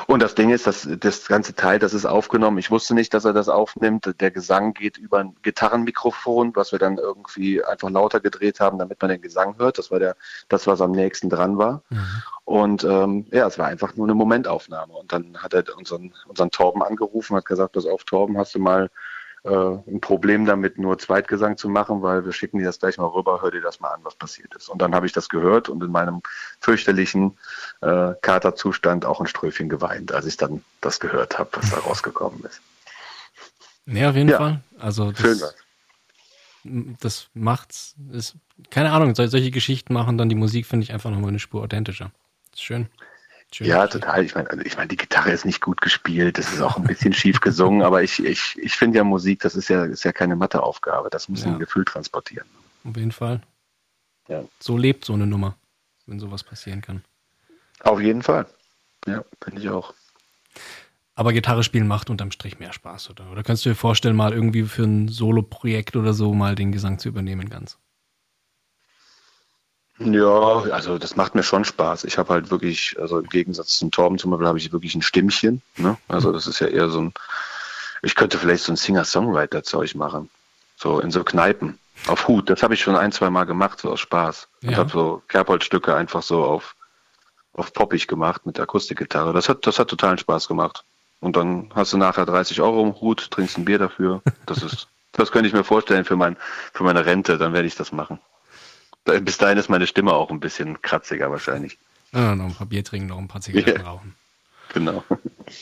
[0.05, 2.59] Und das Ding ist, dass das ganze Teil, das ist aufgenommen.
[2.59, 4.13] Ich wusste nicht, dass er das aufnimmt.
[4.19, 9.01] Der Gesang geht über ein Gitarrenmikrofon, was wir dann irgendwie einfach lauter gedreht haben, damit
[9.01, 9.79] man den Gesang hört.
[9.79, 10.15] Das war der,
[10.47, 11.81] das, was am nächsten dran war.
[11.89, 12.23] Mhm.
[12.43, 14.93] Und ähm, ja, es war einfach nur eine Momentaufnahme.
[14.93, 18.59] Und dann hat er unseren, unseren Torben angerufen, hat gesagt, pass auf, Torben, hast du
[18.59, 18.91] mal
[19.45, 23.41] ein Problem damit, nur Zweitgesang zu machen, weil wir schicken dir das gleich mal rüber,
[23.41, 24.69] hör dir das mal an, was passiert ist.
[24.69, 26.21] Und dann habe ich das gehört und in meinem
[26.59, 27.37] fürchterlichen
[27.81, 32.43] äh, Katerzustand auch ein Ströfchen geweint, als ich dann das gehört habe, was da rausgekommen
[32.43, 32.61] ist.
[33.85, 34.37] Nee, auf jeden ja.
[34.37, 34.61] Fall.
[34.79, 35.55] Also das, Schön was.
[36.99, 38.35] das macht's, ist,
[38.71, 42.11] keine Ahnung, solche Geschichten machen dann die Musik, finde ich, einfach nochmal eine Spur authentischer.
[42.51, 42.89] ist schön.
[43.55, 44.25] Schön ja, total.
[44.25, 46.83] Ich meine, also ich meine, die Gitarre ist nicht gut gespielt, das ist auch ein
[46.83, 50.11] bisschen schief gesungen, aber ich, ich, ich finde ja Musik, das ist ja, ist ja
[50.11, 51.51] keine Matheaufgabe, das muss ja.
[51.51, 52.45] ein Gefühl transportieren.
[52.83, 53.39] Auf jeden Fall.
[54.27, 54.43] Ja.
[54.59, 55.55] So lebt so eine Nummer,
[56.05, 57.05] wenn sowas passieren kann.
[57.79, 58.45] Auf jeden Fall.
[59.07, 59.93] Ja, finde ich auch.
[61.15, 63.31] Aber Gitarre spielen macht unterm Strich mehr Spaß, oder?
[63.31, 66.99] Oder kannst du dir vorstellen, mal irgendwie für ein Solo-Projekt oder so mal den Gesang
[66.99, 67.77] zu übernehmen ganz?
[69.97, 72.03] Ja, also das macht mir schon Spaß.
[72.03, 75.01] Ich habe halt wirklich, also im Gegensatz zum Torben zum Beispiel, habe ich wirklich ein
[75.01, 75.61] Stimmchen.
[75.77, 75.97] Ne?
[76.07, 77.13] Also das ist ja eher so ein,
[78.01, 80.29] ich könnte vielleicht so ein Singer-Songwriter-Zeug machen.
[80.75, 81.79] So in so Kneipen.
[82.07, 82.49] Auf Hut.
[82.49, 84.49] Das habe ich schon ein, zwei Mal gemacht, so aus Spaß.
[84.61, 84.69] Ja.
[84.69, 86.75] Und habe so Kerbholz-Stücke einfach so auf,
[87.53, 89.31] auf poppig gemacht mit Akustikgitarre.
[89.31, 90.83] Das hat, das hat totalen Spaß gemacht.
[91.21, 94.21] Und dann hast du nachher 30 Euro im Hut, trinkst ein Bier dafür.
[94.45, 96.35] Das ist, das könnte ich mir vorstellen für mein,
[96.73, 97.37] für meine Rente.
[97.37, 98.19] Dann werde ich das machen.
[99.05, 101.77] Bis dahin ist meine Stimme auch ein bisschen kratziger wahrscheinlich.
[102.11, 103.89] Ja, noch ein paar Bier trinken, noch ein paar Zigaretten yeah.
[103.89, 104.15] rauchen.
[104.73, 105.03] Genau.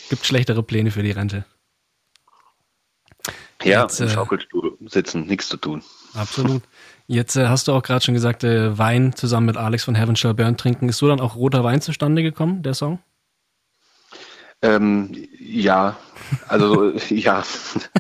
[0.09, 1.45] Gibt schlechtere Pläne für die Rente.
[3.63, 5.83] Ja, Jetzt, im äh, Schaukelstuhl sitzen, nichts zu tun.
[6.13, 6.63] Absolut.
[7.07, 10.15] Jetzt äh, hast du auch gerade schon gesagt, äh, Wein zusammen mit Alex von Heaven
[10.15, 10.89] Shall Burn trinken.
[10.89, 12.99] Ist so dann auch roter Wein zustande gekommen, der Song?
[14.61, 15.97] Ähm, ja,
[16.47, 17.43] also ja,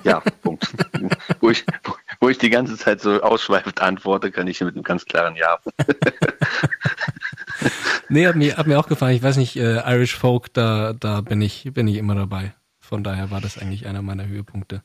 [0.03, 0.67] ja, Punkt.
[1.41, 1.95] wo, ich, wo
[2.29, 5.59] ich die ganze Zeit so ausschweifend antworte, kann ich mit einem ganz klaren Ja.
[8.09, 9.15] nee, hat mir, hat mir auch gefallen.
[9.15, 12.53] Ich weiß nicht, äh, Irish Folk, da, da bin ich, bin ich immer dabei.
[12.79, 14.83] Von daher war das eigentlich einer meiner Höhepunkte.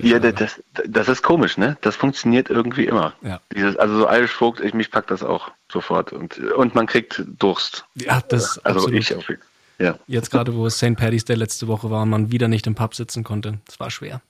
[0.00, 1.76] ja, das, das ist komisch, ne?
[1.80, 3.14] Das funktioniert irgendwie immer.
[3.22, 3.40] Ja.
[3.54, 6.12] Dieses, also so Irish Folk, ich, mich packt das auch sofort.
[6.12, 7.84] Und, und man kriegt Durst.
[7.94, 9.00] Ja, das Also absolut.
[9.00, 9.50] ich auf jeden Fall.
[9.80, 9.98] Ja.
[10.06, 10.96] Jetzt gerade, wo es St.
[10.96, 13.60] Paddy's Day letzte Woche war und man wieder nicht im Pub sitzen konnte.
[13.66, 14.20] Es war schwer.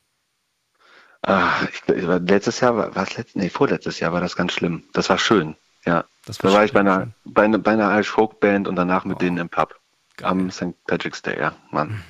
[1.22, 4.84] Ah, ich, letztes Jahr war, es letztes, nee, vorletztes Jahr war das ganz schlimm.
[4.92, 5.56] Das war schön.
[5.84, 6.04] Ja.
[6.24, 8.76] Das war da war ich bei einer, bei einer, bei einer Irish Folk Band und
[8.76, 9.20] danach mit oh.
[9.20, 9.74] denen im Pub.
[10.16, 10.30] Geil.
[10.30, 10.74] Am St.
[10.86, 12.02] Patrick's Day, ja, Mann.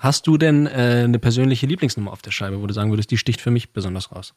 [0.00, 3.18] Hast du denn äh, eine persönliche Lieblingsnummer auf der Scheibe, wo du sagen würdest, die
[3.18, 4.34] sticht für mich besonders raus?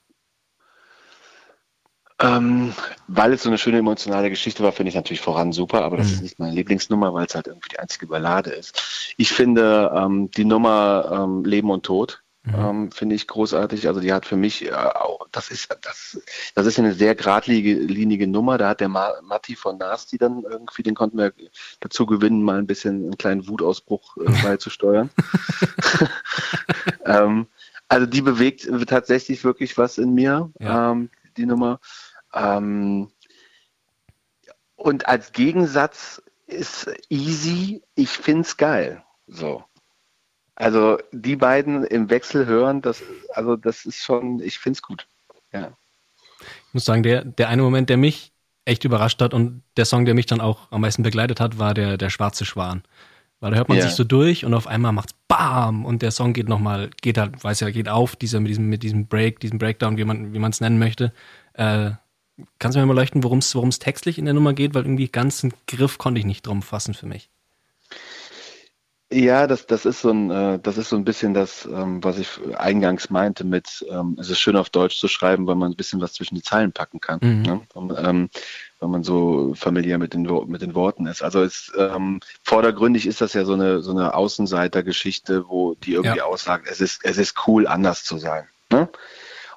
[2.20, 2.74] Ähm,
[3.08, 6.08] weil es so eine schöne emotionale Geschichte war, finde ich natürlich voran super, aber das
[6.08, 6.14] mhm.
[6.14, 9.14] ist nicht meine Lieblingsnummer, weil es halt irgendwie die einzige Ballade ist.
[9.18, 12.56] Ich finde ähm, die Nummer ähm, Leben und Tod mhm.
[12.56, 13.88] Ähm, finde ich großartig.
[13.88, 16.22] Also die hat für mich äh, auch, das ist das,
[16.56, 18.58] das ist eine sehr geradlinige Nummer.
[18.58, 21.34] Da hat der Ma Matti von Nasty dann irgendwie, den konnten wir
[21.80, 25.10] dazu gewinnen, mal ein bisschen einen kleinen Wutausbruch äh, beizusteuern.
[27.06, 27.48] ähm,
[27.88, 30.92] also die bewegt tatsächlich wirklich was in mir, ja.
[30.92, 31.80] ähm, die Nummer.
[32.34, 33.10] Ähm,
[34.76, 39.04] und als Gegensatz ist easy, ich find's geil.
[39.28, 39.64] So.
[40.56, 43.02] Also die beiden im Wechsel hören, das,
[43.34, 45.08] also das ist schon, ich find's gut.
[45.52, 45.76] Ja.
[46.68, 48.32] Ich muss sagen, der, der eine Moment, der mich
[48.66, 51.74] echt überrascht hat und der Song, der mich dann auch am meisten begleitet hat, war
[51.74, 52.84] der, der Schwarze Schwan.
[53.40, 53.86] Weil da hört man ja.
[53.86, 57.44] sich so durch und auf einmal macht's BAM und der Song geht nochmal, geht halt,
[57.44, 60.40] weiß ja, geht auf, dieser, mit diesem, mit diesem Break, diesem Breakdown, wie man, wie
[60.40, 61.14] man es nennen möchte.
[61.54, 61.92] Äh,
[62.58, 64.74] Kannst du mir mal leuchten, worum es textlich in der Nummer geht?
[64.74, 67.30] Weil irgendwie ganzen Griff konnte ich nicht drum fassen für mich.
[69.14, 72.18] Ja, das, das ist so ein, äh, das ist so ein bisschen das, ähm, was
[72.18, 75.76] ich eingangs meinte mit, ähm, es ist schön auf Deutsch zu schreiben, weil man ein
[75.76, 77.42] bisschen was zwischen die Zeilen packen kann, mhm.
[77.44, 77.62] ne?
[77.76, 78.30] und, ähm,
[78.80, 81.22] weil man so familiär mit den, mit den Worten ist.
[81.22, 86.18] Also es, ähm, vordergründig ist das ja so eine, so eine Außenseitergeschichte, wo die irgendwie
[86.18, 86.26] ja.
[86.26, 88.48] aussagt, es ist, es ist cool, anders zu sein.
[88.72, 88.90] Ne?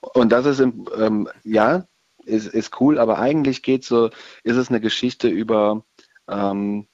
[0.01, 1.87] Und das ist, im, ähm, ja,
[2.27, 4.11] ist, ist cool, aber eigentlich geht so,
[4.43, 5.83] ist es eine Geschichte über,
[6.29, 6.87] ähm,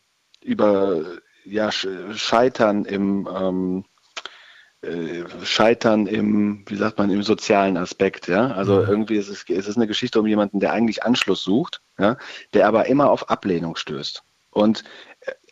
[0.43, 1.03] über
[1.45, 3.85] ja, Scheitern im ähm,
[4.83, 8.49] äh, Scheitern im, wie sagt man, im sozialen Aspekt, ja.
[8.49, 8.89] Also mhm.
[8.89, 12.17] irgendwie ist es, ist es eine Geschichte um jemanden, der eigentlich Anschluss sucht, ja,
[12.53, 14.23] der aber immer auf Ablehnung stößt.
[14.51, 14.85] Und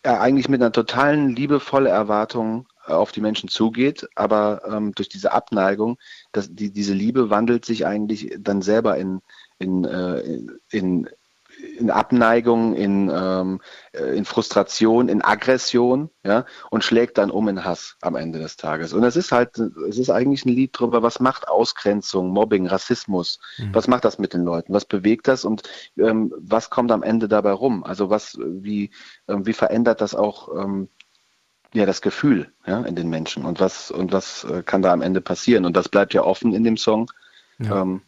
[0.02, 5.32] er eigentlich mit einer totalen liebevollen Erwartung auf die Menschen zugeht, aber ähm, durch diese
[5.32, 5.98] Abneigung,
[6.32, 9.20] dass die, diese Liebe wandelt sich eigentlich dann selber in,
[9.58, 11.08] in, äh, in,
[11.80, 13.60] in Abneigung, in, ähm,
[13.92, 18.56] äh, in Frustration, in Aggression, ja, und schlägt dann um in Hass am Ende des
[18.56, 18.92] Tages.
[18.92, 23.40] Und es ist halt, es ist eigentlich ein Lied darüber, was macht Ausgrenzung, Mobbing, Rassismus,
[23.58, 23.74] mhm.
[23.74, 25.62] was macht das mit den Leuten, was bewegt das und
[25.98, 27.82] ähm, was kommt am Ende dabei rum?
[27.82, 28.90] Also was, wie,
[29.26, 30.88] ähm, wie verändert das auch ähm,
[31.72, 35.02] ja das Gefühl ja, in den Menschen und was und was äh, kann da am
[35.02, 35.64] Ende passieren?
[35.64, 37.10] Und das bleibt ja offen in dem Song.
[37.58, 37.82] Ja.
[37.82, 38.02] Ähm,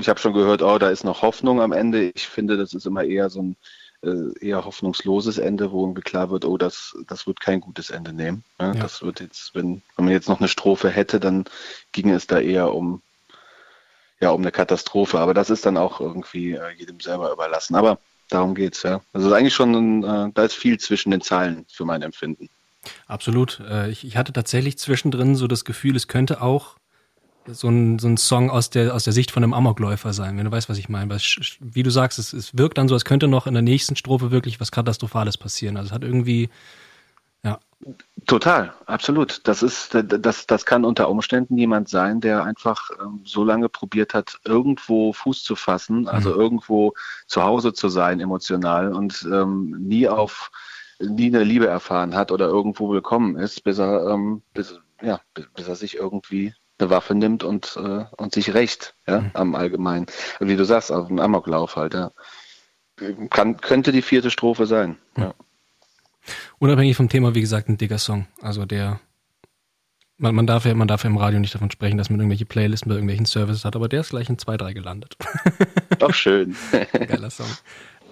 [0.00, 2.10] ich habe schon gehört, oh, da ist noch Hoffnung am Ende.
[2.14, 3.56] Ich finde, das ist immer eher so ein
[4.02, 8.12] äh, eher hoffnungsloses Ende, wo irgendwie klar wird, oh, das, das wird kein gutes Ende
[8.12, 8.44] nehmen.
[8.58, 8.80] Ja, ja.
[8.80, 11.44] Das wird jetzt, wenn, wenn man jetzt noch eine Strophe hätte, dann
[11.92, 13.02] ginge es da eher um,
[14.20, 15.18] ja, um eine Katastrophe.
[15.18, 17.74] Aber das ist dann auch irgendwie äh, jedem selber überlassen.
[17.76, 17.98] Aber
[18.30, 19.02] darum geht's, ja.
[19.12, 22.48] Also eigentlich schon, äh, da ist viel zwischen den Zeilen für mein Empfinden.
[23.06, 23.60] Absolut.
[23.68, 26.76] Äh, ich, ich hatte tatsächlich zwischendrin so das Gefühl, es könnte auch
[27.46, 30.44] so ein, so ein Song aus der, aus der Sicht von einem Amokläufer sein, wenn
[30.44, 31.10] du weißt, was ich meine.
[31.10, 31.18] Weil,
[31.60, 34.30] wie du sagst, es, es wirkt dann so, als könnte noch in der nächsten Strophe
[34.30, 35.76] wirklich was Katastrophales passieren.
[35.76, 36.50] Also es hat irgendwie,
[37.42, 37.58] ja,
[38.26, 39.40] Total, absolut.
[39.48, 44.12] Das ist, das, das kann unter Umständen jemand sein, der einfach ähm, so lange probiert
[44.12, 46.40] hat, irgendwo Fuß zu fassen, also mhm.
[46.40, 46.92] irgendwo
[47.26, 50.50] zu Hause zu sein, emotional und ähm, nie auf,
[50.98, 55.20] nie eine Liebe erfahren hat oder irgendwo willkommen ist, bis er, ähm, bis, ja,
[55.54, 59.30] bis er sich irgendwie eine Waffe nimmt und, äh, und sich rächt, ja, mhm.
[59.34, 60.06] am Allgemeinen.
[60.38, 62.12] Wie du sagst, auf einem Amoklauf halt, ja.
[63.30, 65.22] Kann, könnte die vierte Strophe sein, mhm.
[65.22, 65.34] ja.
[66.58, 68.26] Unabhängig vom Thema, wie gesagt, ein dicker Song.
[68.42, 69.00] Also der,
[70.18, 72.44] man, man, darf ja, man darf ja im Radio nicht davon sprechen, dass man irgendwelche
[72.44, 75.16] Playlisten bei irgendwelchen Services hat, aber der ist gleich in 2-3 gelandet.
[75.98, 76.54] Doch schön.
[76.92, 77.46] Geiler Song.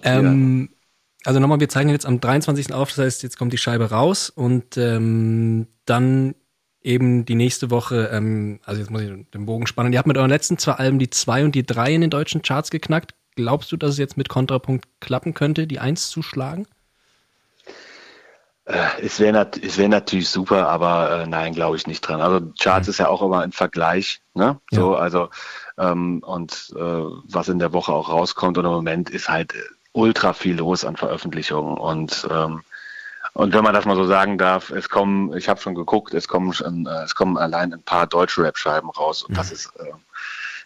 [0.03, 0.77] Ähm, ja.
[1.25, 2.73] Also nochmal, wir zeigen jetzt am 23.
[2.73, 6.33] auf, das heißt, jetzt kommt die Scheibe raus und ähm, dann
[6.81, 9.93] eben die nächste Woche, ähm, also jetzt muss ich den Bogen spannen.
[9.93, 12.41] Ihr habt mit euren letzten zwei Alben die 2 und die 3 in den deutschen
[12.41, 13.13] Charts geknackt.
[13.35, 16.67] Glaubst du, dass es jetzt mit Kontrapunkt klappen könnte, die 1 zu schlagen?
[18.65, 22.21] Äh, es wäre nat wär natürlich super, aber äh, nein, glaube ich nicht dran.
[22.21, 22.91] Also Charts mhm.
[22.91, 24.59] ist ja auch immer ein Vergleich, ne?
[24.69, 24.99] So, ja.
[24.99, 25.29] also
[25.77, 29.53] ähm, und äh, was in der Woche auch rauskommt und im Moment ist halt
[29.91, 32.61] ultra viel los an Veröffentlichungen und ähm,
[33.33, 36.27] und wenn man das mal so sagen darf, es kommen, ich habe schon geguckt, es
[36.27, 39.35] kommen schon, äh, es kommen allein ein paar deutsche Rap-Scheiben raus und mhm.
[39.35, 39.93] das ist äh,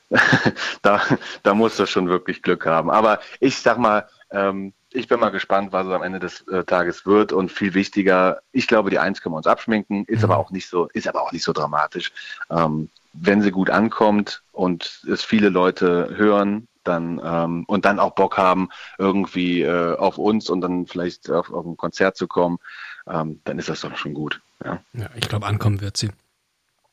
[0.81, 1.01] da,
[1.41, 2.91] da musst du schon wirklich Glück haben.
[2.91, 6.63] Aber ich sag mal, ähm, ich bin mal gespannt, was es am Ende des äh,
[6.63, 10.25] Tages wird und viel wichtiger, ich glaube, die Eins können wir uns abschminken, ist mhm.
[10.25, 12.11] aber auch nicht so, ist aber auch nicht so dramatisch.
[12.49, 18.15] Ähm, wenn sie gut ankommt und es viele Leute hören, dann ähm, und dann auch
[18.15, 22.59] Bock haben irgendwie äh, auf uns und dann vielleicht auf, auf ein Konzert zu kommen,
[23.07, 24.41] ähm, dann ist das doch schon gut.
[24.63, 26.11] Ja, ja ich glaube, ankommen wird sie.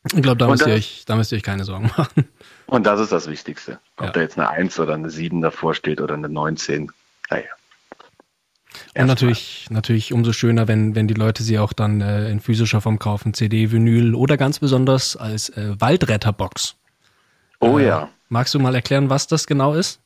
[0.04, 2.28] Ich glaube, da, müsst ihr euch, da müsst ihr euch keine Sorgen machen.
[2.66, 3.80] Und das ist das Wichtigste.
[3.96, 4.12] Ob ja.
[4.12, 6.90] da jetzt eine 1 oder eine 7 davor steht oder eine 19,
[7.28, 7.44] naja.
[8.96, 12.80] Und natürlich, natürlich umso schöner, wenn, wenn die Leute sie auch dann äh, in physischer
[12.80, 16.76] Form kaufen, CD, Vinyl oder ganz besonders als äh, Waldretterbox.
[17.60, 18.08] Oh äh, ja.
[18.30, 20.00] Magst du mal erklären, was das genau ist?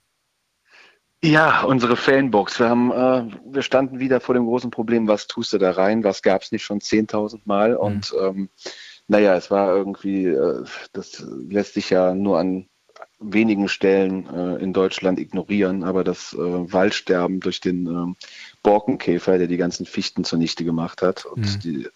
[1.22, 2.58] Ja, unsere Fanbox.
[2.58, 6.04] Wir haben, äh, wir standen wieder vor dem großen Problem, was tust du da rein?
[6.04, 7.72] Was gab es nicht schon 10.000 Mal?
[7.72, 7.76] Mhm.
[7.76, 8.48] Und ähm,
[9.08, 12.66] naja, es war irgendwie, äh, das lässt sich ja nur an
[13.18, 18.14] wenigen Stellen äh, in Deutschland ignorieren, aber das äh, Waldsterben durch den äh,
[18.62, 21.26] Borkenkäfer, der die ganzen Fichten zunichte gemacht hat.
[21.34, 21.60] Mhm.
[21.62, 21.88] die,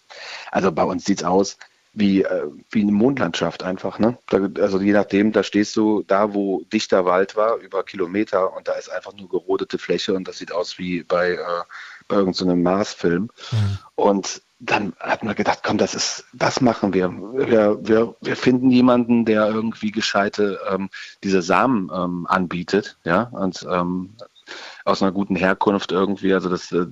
[0.51, 1.57] also bei uns sieht's aus
[1.99, 3.99] wie, äh, wie eine Mondlandschaft einfach.
[3.99, 4.17] Ne?
[4.27, 8.67] Da, also je nachdem, da stehst du da, wo dichter Wald war, über Kilometer und
[8.67, 11.63] da ist einfach nur gerodete Fläche und das sieht aus wie bei, äh,
[12.07, 13.29] bei irgendeinem so Mars-Film.
[13.51, 13.77] Mhm.
[13.95, 17.09] Und dann hat man gedacht, komm, das ist, das machen wir.
[17.11, 20.89] Wir, wir, wir finden jemanden, der irgendwie gescheite ähm,
[21.23, 24.15] diese Samen ähm, anbietet, ja, und ähm,
[24.83, 26.87] aus einer guten Herkunft irgendwie, also das äh,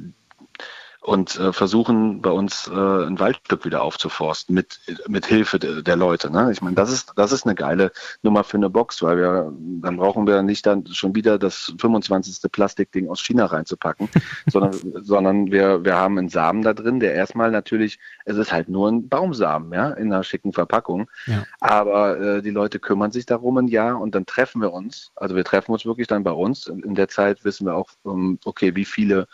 [1.07, 5.95] und äh, versuchen bei uns äh, ein Waldstück wieder aufzuforsten mit mit Hilfe de, der
[5.95, 6.29] Leute.
[6.29, 6.51] Ne?
[6.51, 7.93] Ich meine, das ist das ist eine geile
[8.23, 12.51] Nummer für eine Box, weil wir dann brauchen wir nicht dann schon wieder das 25.
[12.51, 14.09] Plastikding aus China reinzupacken,
[14.47, 18.67] sondern sondern wir wir haben einen Samen da drin, der erstmal natürlich es ist halt
[18.67, 21.45] nur ein Baumsamen, ja, in einer schicken Verpackung, ja.
[21.61, 25.11] aber äh, die Leute kümmern sich darum ein Jahr und dann treffen wir uns.
[25.15, 26.67] Also wir treffen uns wirklich dann bei uns.
[26.67, 29.27] In, der Zeit wissen wir auch, ähm, okay, wie viele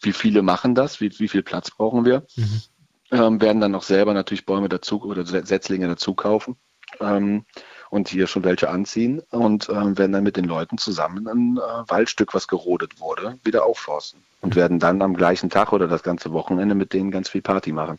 [0.00, 2.26] wie viele machen das, wie, wie viel Platz brauchen wir.
[2.36, 2.62] Mhm.
[3.12, 6.56] Ähm, werden dann noch selber natürlich Bäume dazu oder Setzlinge dazu kaufen
[6.98, 7.44] ähm,
[7.90, 11.88] und hier schon welche anziehen und ähm, werden dann mit den Leuten zusammen ein äh,
[11.88, 16.32] Waldstück, was gerodet wurde, wieder aufforsten und werden dann am gleichen Tag oder das ganze
[16.32, 17.98] Wochenende mit denen ganz viel Party machen.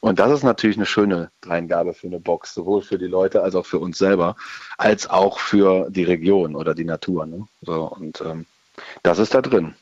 [0.00, 3.54] Und das ist natürlich eine schöne Dreingabe für eine Box, sowohl für die Leute als
[3.54, 4.36] auch für uns selber,
[4.78, 7.26] als auch für die Region oder die Natur.
[7.26, 7.46] Ne?
[7.62, 8.46] So, und ähm,
[9.02, 9.74] das ist da drin.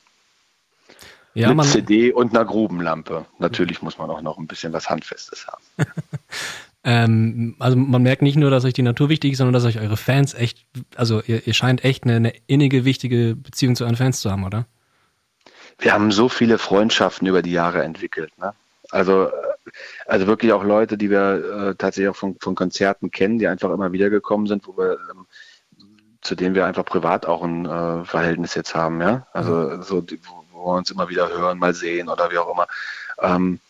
[1.35, 3.27] Ja, mit CD und einer Grubenlampe.
[3.39, 5.65] Natürlich muss man auch noch ein bisschen was Handfestes haben.
[6.85, 9.81] ähm, also man merkt nicht nur, dass euch die Natur wichtig ist, sondern dass euch
[9.81, 13.97] eure Fans echt, also ihr, ihr scheint echt eine, eine innige, wichtige Beziehung zu euren
[13.97, 14.67] Fans zu haben, oder?
[15.79, 18.31] Wir haben so viele Freundschaften über die Jahre entwickelt.
[18.39, 18.53] Ne?
[18.91, 19.31] Also, äh,
[20.07, 23.71] also wirklich auch Leute, die wir äh, tatsächlich auch von, von Konzerten kennen, die einfach
[23.71, 25.27] immer wieder gekommen sind, wo wir ähm,
[26.25, 29.27] zu denen wir einfach privat auch ein äh, Verhältnis jetzt haben, ja.
[29.33, 29.83] Also mhm.
[29.83, 32.67] so die, wo, wo wir uns immer wieder hören, mal sehen oder wie auch immer.
[33.21, 33.61] Ähm,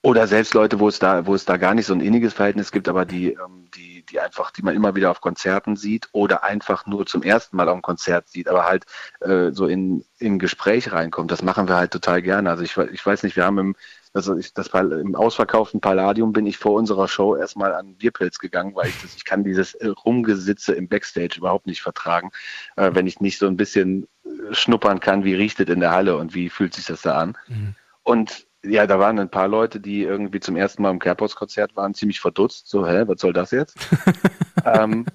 [0.00, 2.70] oder selbst Leute, wo es da, wo es da gar nicht so ein inniges Verhältnis
[2.70, 6.44] gibt, aber die, ähm, die, die einfach, die man immer wieder auf Konzerten sieht oder
[6.44, 8.84] einfach nur zum ersten Mal auf einem Konzert sieht, aber halt
[9.20, 11.32] äh, so in, in Gespräch reinkommt.
[11.32, 12.48] Das machen wir halt total gerne.
[12.48, 13.76] Also ich, ich weiß nicht, wir haben im,
[14.14, 18.76] also ich, das im ausverkauften Palladium bin ich vor unserer Show erstmal an Bierpilz gegangen,
[18.76, 22.30] weil ich das, ich kann dieses Rumgesitze im Backstage überhaupt nicht vertragen,
[22.76, 24.06] äh, wenn ich nicht so ein bisschen
[24.52, 27.36] schnuppern kann, wie riecht es in der Halle und wie fühlt sich das da an.
[27.48, 27.74] Mhm.
[28.02, 31.94] Und ja, da waren ein paar Leute, die irgendwie zum ersten Mal im Kerbhaus-Konzert waren,
[31.94, 32.68] ziemlich verdutzt.
[32.68, 33.76] So, hä, was soll das jetzt?
[34.64, 35.06] ähm,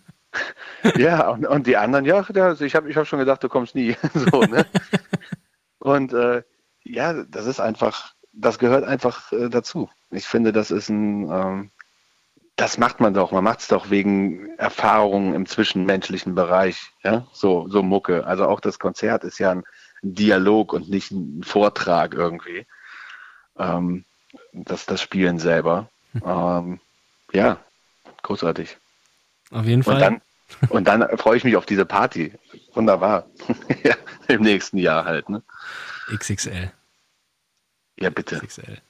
[0.95, 3.75] ja, und, und, die anderen, ja, also ich habe ich hab schon gedacht, du kommst
[3.75, 3.95] nie.
[4.13, 4.65] so, ne?
[5.79, 6.43] Und äh,
[6.83, 9.89] ja, das ist einfach, das gehört einfach äh, dazu.
[10.09, 11.71] Ich finde, das ist ein, ähm,
[12.55, 13.31] das macht man doch.
[13.31, 16.91] Man macht es doch wegen Erfahrungen im zwischenmenschlichen Bereich.
[17.03, 18.25] Ja, so, so Mucke.
[18.25, 19.63] Also auch das Konzert ist ja ein
[20.01, 22.65] Dialog und nicht ein Vortrag irgendwie.
[23.57, 24.05] Ähm,
[24.51, 25.89] das, das Spielen selber.
[26.23, 26.79] Ähm,
[27.31, 27.57] ja,
[28.21, 28.77] großartig.
[29.51, 29.95] Auf jeden Fall.
[29.95, 30.21] Und dann,
[30.69, 32.33] und dann freue ich mich auf diese Party.
[32.73, 33.25] Wunderbar.
[33.83, 33.95] ja,
[34.27, 35.29] Im nächsten Jahr halt.
[35.29, 35.41] Ne?
[36.13, 36.71] XXL.
[37.97, 38.37] Ja, bitte.
[38.37, 38.81] XXL.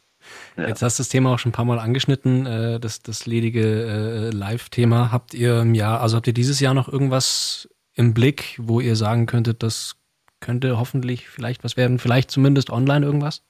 [0.57, 0.67] Ja.
[0.67, 3.61] Jetzt hast du das Thema auch schon ein paar Mal angeschnitten, äh, das, das ledige
[3.61, 5.11] äh, Live-Thema.
[5.11, 8.95] Habt ihr im Jahr, also habt ihr dieses Jahr noch irgendwas im Blick, wo ihr
[8.95, 9.95] sagen könntet, das
[10.39, 13.41] könnte hoffentlich vielleicht was werden, vielleicht zumindest online irgendwas?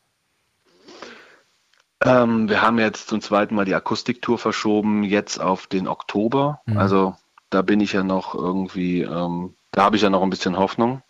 [2.03, 6.61] Ähm, wir haben jetzt zum zweiten Mal die Akustiktour verschoben, jetzt auf den Oktober.
[6.65, 6.77] Mhm.
[6.77, 7.15] Also
[7.49, 11.01] da bin ich ja noch irgendwie, ähm, da habe ich ja noch ein bisschen Hoffnung.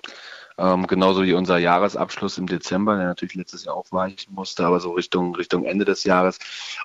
[0.57, 4.91] Ähm, genauso wie unser Jahresabschluss im Dezember, der natürlich letztes Jahr aufweichen musste, aber so
[4.91, 6.37] Richtung, Richtung Ende des Jahres.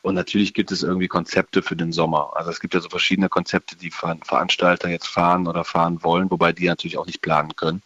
[0.02, 2.32] Und natürlich gibt es irgendwie Konzepte für den Sommer.
[2.34, 6.52] Also es gibt ja so verschiedene Konzepte, die Veranstalter jetzt fahren oder fahren wollen, wobei
[6.52, 7.82] die natürlich auch nicht planen können,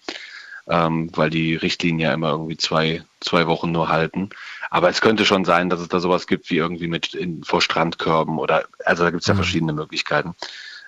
[0.68, 4.30] ähm, weil die Richtlinien ja immer irgendwie zwei, zwei Wochen nur halten.
[4.70, 7.60] Aber es könnte schon sein, dass es da sowas gibt wie irgendwie mit in, vor
[7.60, 9.38] Strandkörben oder, also da gibt es ja mhm.
[9.38, 10.34] verschiedene Möglichkeiten.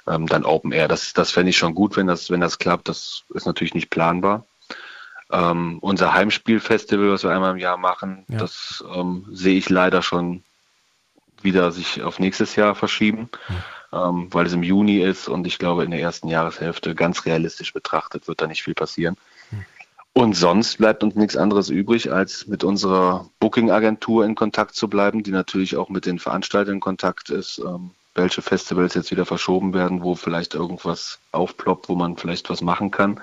[0.06, 0.86] Ähm, dann Open Air.
[0.86, 2.88] Das, das fände ich schon gut, wenn das, wenn das klappt.
[2.88, 4.46] Das ist natürlich nicht planbar.
[5.34, 8.38] Ähm, unser Heimspielfestival, was wir einmal im Jahr machen, ja.
[8.38, 10.44] das ähm, sehe ich leider schon
[11.42, 13.28] wieder sich auf nächstes Jahr verschieben,
[13.90, 14.10] ja.
[14.10, 17.72] ähm, weil es im Juni ist und ich glaube in der ersten Jahreshälfte ganz realistisch
[17.72, 19.16] betrachtet wird da nicht viel passieren.
[19.50, 19.64] Hm.
[20.12, 25.24] Und sonst bleibt uns nichts anderes übrig, als mit unserer Booking-Agentur in Kontakt zu bleiben,
[25.24, 29.74] die natürlich auch mit den Veranstaltern in Kontakt ist, ähm, welche Festivals jetzt wieder verschoben
[29.74, 33.20] werden, wo vielleicht irgendwas aufploppt, wo man vielleicht was machen kann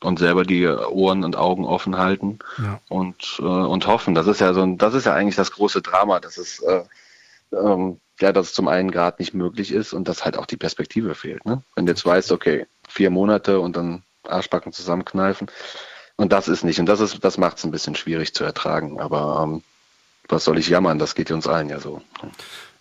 [0.00, 2.80] und selber die Ohren und Augen offen halten ja.
[2.88, 4.14] und, äh, und hoffen.
[4.14, 6.82] Das ist ja so ein, das ist ja eigentlich das große Drama, dass es äh,
[7.52, 10.56] ähm, ja, dass es zum einen gerade nicht möglich ist und dass halt auch die
[10.56, 11.44] Perspektive fehlt.
[11.44, 11.62] Ne?
[11.74, 15.48] Wenn du jetzt weißt, okay, vier Monate und dann Arschbacken zusammenkneifen.
[16.16, 16.80] Und das ist nicht.
[16.80, 19.00] Und das ist, das macht es ein bisschen schwierig zu ertragen.
[19.00, 19.62] Aber ähm,
[20.28, 20.98] was soll ich jammern?
[20.98, 22.00] Das geht uns allen ja so.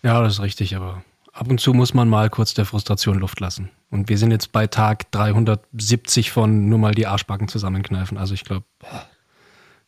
[0.04, 1.04] Ja, das ist richtig, aber
[1.36, 3.70] ab und zu muss man mal kurz der Frustration Luft lassen.
[3.92, 8.18] Und wir sind jetzt bei Tag 370 von nur mal die Arschbacken zusammenkneifen.
[8.18, 8.66] Also ich glaube,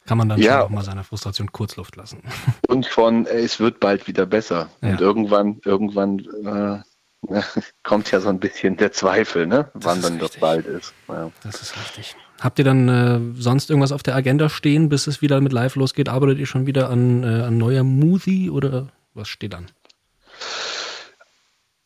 [0.05, 0.53] kann man dann ja.
[0.53, 2.21] schon auch mal seiner Frustration kurz Luft lassen.
[2.67, 4.69] Und von es wird bald wieder besser.
[4.81, 4.91] Ja.
[4.91, 7.41] Und irgendwann, irgendwann äh,
[7.83, 9.71] kommt ja so ein bisschen der Zweifel, ne?
[9.73, 10.93] wann dann das bald ist.
[11.07, 11.31] Ja.
[11.43, 12.15] Das ist richtig.
[12.39, 15.75] Habt ihr dann äh, sonst irgendwas auf der Agenda stehen, bis es wieder mit Live
[15.75, 16.07] losgeht?
[16.07, 19.67] Arbeitet ihr schon wieder an, äh, an neuer Movie oder was steht an?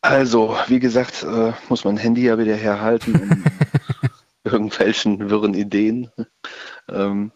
[0.02, 3.44] Also, wie gesagt, äh, muss mein Handy ja wieder herhalten, um
[4.44, 6.10] irgendwelchen wirren Ideen.
[6.88, 7.30] ähm,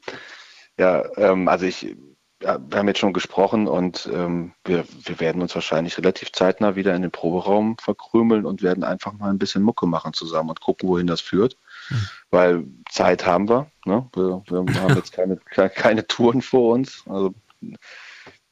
[0.76, 1.96] ja, ähm, also ich,
[2.42, 6.74] ja, wir haben jetzt schon gesprochen und ähm, wir, wir werden uns wahrscheinlich relativ zeitnah
[6.74, 10.60] wieder in den Proberaum verkrümeln und werden einfach mal ein bisschen Mucke machen zusammen und
[10.60, 11.56] gucken, wohin das führt.
[11.88, 12.08] Mhm.
[12.30, 13.70] Weil Zeit haben wir.
[13.84, 14.08] Ne?
[14.12, 17.04] Wir, wir haben jetzt keine, keine Touren vor uns.
[17.06, 17.32] Also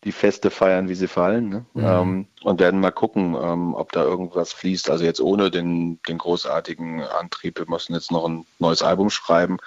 [0.04, 1.48] die Feste feiern, wie sie fallen.
[1.48, 1.64] Ne?
[1.74, 1.84] Mhm.
[1.84, 4.90] Ähm, und werden mal gucken, ähm, ob da irgendwas fließt.
[4.90, 7.58] Also jetzt ohne den, den großartigen Antrieb.
[7.58, 9.58] Wir müssen jetzt noch ein neues Album schreiben.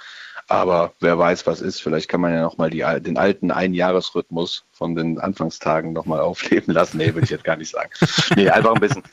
[0.48, 1.82] Aber wer weiß, was ist.
[1.82, 6.98] Vielleicht kann man ja nochmal den alten Einjahresrhythmus von den Anfangstagen nochmal aufleben lassen.
[6.98, 7.90] Nee, würde ich jetzt gar nicht sagen.
[8.36, 9.04] Nee, einfach ein bisschen,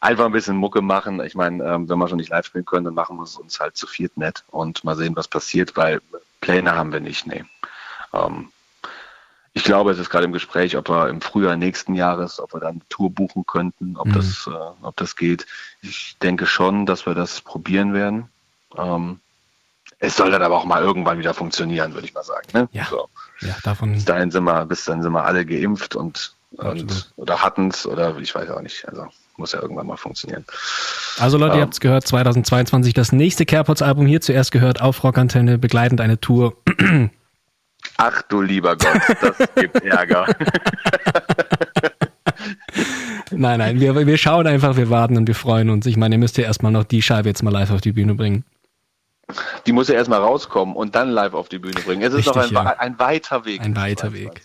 [0.00, 1.22] einfach ein bisschen Mucke machen.
[1.24, 3.60] Ich meine, ähm, wenn wir schon nicht live spielen können, dann machen wir es uns
[3.60, 6.00] halt zu viert nett und mal sehen, was passiert, weil
[6.40, 7.26] Pläne haben wir nicht.
[7.26, 7.44] Nee.
[8.12, 8.50] Ähm,
[9.52, 12.60] ich glaube, es ist gerade im Gespräch, ob wir im Frühjahr nächsten Jahres, ob wir
[12.60, 14.12] dann eine Tour buchen könnten, ob mhm.
[14.12, 15.46] das, äh, ob das geht.
[15.82, 18.28] Ich denke schon, dass wir das probieren werden.
[18.76, 19.18] Ähm,
[19.98, 22.46] es soll dann aber auch mal irgendwann wieder funktionieren, würde ich mal sagen.
[22.54, 22.68] Ne?
[22.72, 22.86] Ja.
[22.88, 23.08] So.
[23.40, 23.92] ja, davon.
[23.92, 27.86] Bis dahin sind wir, bis dann sind wir alle geimpft und, und oder hatten es
[27.86, 28.88] oder ich weiß auch nicht.
[28.88, 30.44] Also muss ja irgendwann mal funktionieren.
[31.18, 35.02] Also Leute, ähm, ihr habt es gehört, 2022 das nächste Carepods-Album hier zuerst gehört auf
[35.02, 36.54] Rockantenne, begleitend eine Tour.
[37.96, 40.26] Ach du lieber Gott, das gibt Ärger.
[43.30, 45.86] nein, nein, wir, wir schauen einfach, wir warten und wir freuen uns.
[45.86, 48.14] Ich meine, ihr müsst ja erstmal noch die Scheibe jetzt mal live auf die Bühne
[48.14, 48.44] bringen.
[49.66, 52.02] Die muss ja erstmal rauskommen und dann live auf die Bühne bringen.
[52.02, 52.76] Es ist Richtig, noch ein, ja.
[52.78, 53.60] ein, weiter Weg.
[53.60, 54.42] Ein weiter Weg.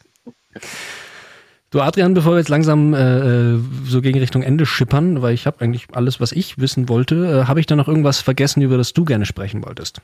[1.72, 5.62] Du Adrian, bevor wir jetzt langsam äh, so gegen Richtung Ende schippern, weil ich habe
[5.62, 8.94] eigentlich alles, was ich wissen wollte, äh, habe ich da noch irgendwas vergessen, über das
[8.94, 10.02] du gerne sprechen wolltest?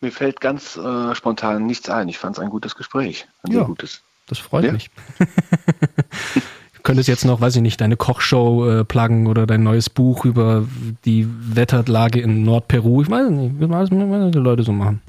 [0.00, 2.08] Mir fällt ganz äh, spontan nichts ein.
[2.08, 3.26] Ich fand es ein gutes Gespräch.
[3.42, 4.02] Ein ja, sehr gutes.
[4.26, 4.72] Das freut ja.
[4.72, 4.90] mich.
[5.18, 5.26] du
[6.82, 10.66] könntest jetzt noch, weiß ich nicht, deine Kochshow äh, pluggen oder dein neues Buch über
[11.04, 13.02] die Wetterlage in Nordperu.
[13.02, 15.02] Ich weiß nicht, was die Leute so machen.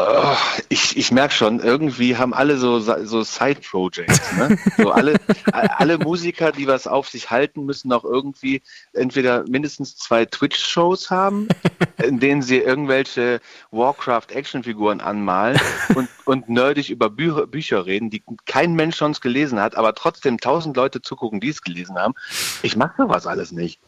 [0.00, 0.36] Oh,
[0.68, 4.32] ich, ich merke schon, irgendwie haben alle so, so Side-Projects.
[4.36, 4.56] Ne?
[4.76, 5.14] So alle,
[5.50, 11.48] alle Musiker, die was auf sich halten, müssen auch irgendwie entweder mindestens zwei Twitch-Shows haben,
[12.00, 13.40] in denen sie irgendwelche
[13.72, 15.58] Warcraft-Action-Figuren anmalen
[15.96, 20.38] und, und nerdig über Bü Bücher reden, die kein Mensch sonst gelesen hat, aber trotzdem
[20.38, 22.14] tausend Leute zugucken, die es gelesen haben.
[22.62, 23.80] Ich mag sowas alles nicht.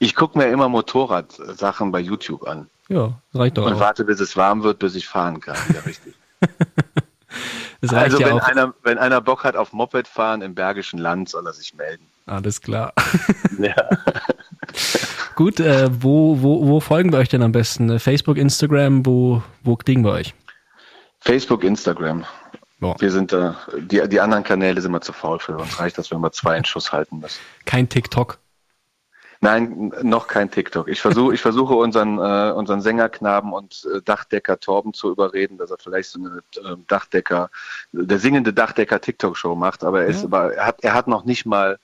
[0.00, 2.68] Ich gucke mir immer Motorrad-Sachen bei YouTube an.
[2.92, 3.66] Ja, reicht doch.
[3.66, 3.80] Und auch.
[3.80, 5.56] warte, bis es warm wird, bis ich fahren kann.
[5.72, 6.14] Ja, richtig.
[7.88, 8.46] also ja wenn, auch.
[8.46, 12.06] Einer, wenn einer Bock hat auf Moped fahren im Bergischen Land, soll er sich melden.
[12.26, 12.92] Alles klar.
[13.58, 13.74] ja.
[15.34, 17.98] Gut, äh, wo, wo, wo folgen wir euch denn am besten?
[17.98, 20.34] Facebook, Instagram, wo, wo kriegen wir euch?
[21.20, 22.24] Facebook, Instagram.
[22.78, 22.96] Boah.
[22.98, 25.78] Wir sind da, die, die anderen Kanäle sind immer zu faul für uns.
[25.78, 27.38] Reicht das, wenn wir zwei in Schuss halten müssen.
[27.64, 28.38] Kein TikTok.
[29.44, 30.86] Nein, noch kein TikTok.
[30.86, 35.72] Ich versuche, ich versuche unseren, äh, unseren Sängerknaben und äh, Dachdecker Torben zu überreden, dass
[35.72, 37.50] er vielleicht so eine äh, Dachdecker,
[37.90, 40.26] der singende Dachdecker TikTok-Show macht, aber er, ist, ja.
[40.26, 41.80] aber er, hat, er hat noch nicht mal,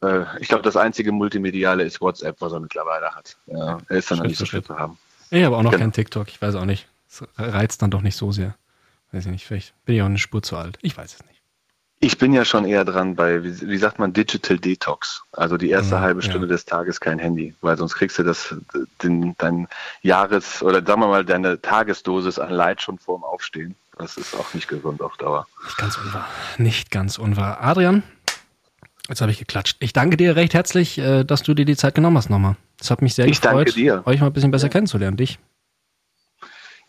[0.00, 3.36] äh, ich glaube, das einzige Multimediale ist WhatsApp, was er mittlerweile hat.
[3.46, 4.96] Ja, er ist dann noch nicht so viel zu haben.
[5.30, 5.82] Ich habe auch noch genau.
[5.82, 6.86] kein TikTok, ich weiß auch nicht.
[7.08, 8.54] Es reizt dann doch nicht so sehr.
[9.10, 10.78] Weiß ich nicht, vielleicht bin ich auch eine Spur zu alt.
[10.82, 11.29] Ich weiß es nicht.
[12.02, 15.22] Ich bin ja schon eher dran bei, wie, wie sagt man, Digital Detox.
[15.32, 16.52] Also die erste ja, halbe Stunde ja.
[16.52, 18.54] des Tages kein Handy, weil sonst kriegst du das,
[19.02, 19.68] den, dein
[20.00, 23.74] Jahres- oder sagen wir mal deine Tagesdosis an Leid schon vorm Aufstehen.
[23.98, 25.46] Das ist auch nicht gesund auf Dauer.
[25.62, 26.26] Nicht ganz unwahr.
[26.56, 27.60] Nicht ganz unwahr.
[27.60, 28.02] Adrian,
[29.10, 29.76] jetzt habe ich geklatscht.
[29.80, 32.56] Ich danke dir recht herzlich, äh, dass du dir die Zeit genommen hast nochmal.
[32.78, 33.76] Das hat mich sehr ich gefreut,
[34.06, 34.72] euch mal ein bisschen besser ja.
[34.72, 35.38] kennenzulernen, dich.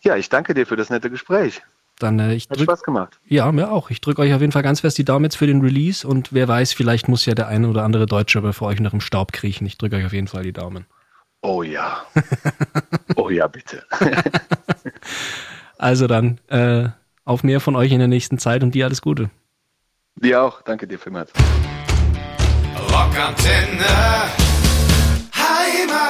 [0.00, 1.60] Ja, ich danke dir für das nette Gespräch.
[2.02, 3.20] Dann, äh, ich Hat drück, Spaß gemacht.
[3.26, 3.90] Ja, mir auch.
[3.90, 6.32] Ich drücke euch auf jeden Fall ganz fest die Daumen jetzt für den Release und
[6.32, 9.00] wer weiß, vielleicht muss ja der eine oder andere Deutsche aber vor euch noch im
[9.00, 9.66] Staub kriechen.
[9.66, 10.86] Ich drücke euch auf jeden Fall die Daumen.
[11.42, 12.02] Oh ja.
[13.16, 13.84] oh ja, bitte.
[15.78, 16.88] also dann, äh,
[17.24, 19.30] auf mehr von euch in der nächsten Zeit und dir alles Gute.
[20.16, 20.62] Dir auch.
[20.62, 21.32] Danke dir vielmals.
[22.90, 24.51] Rockantenne.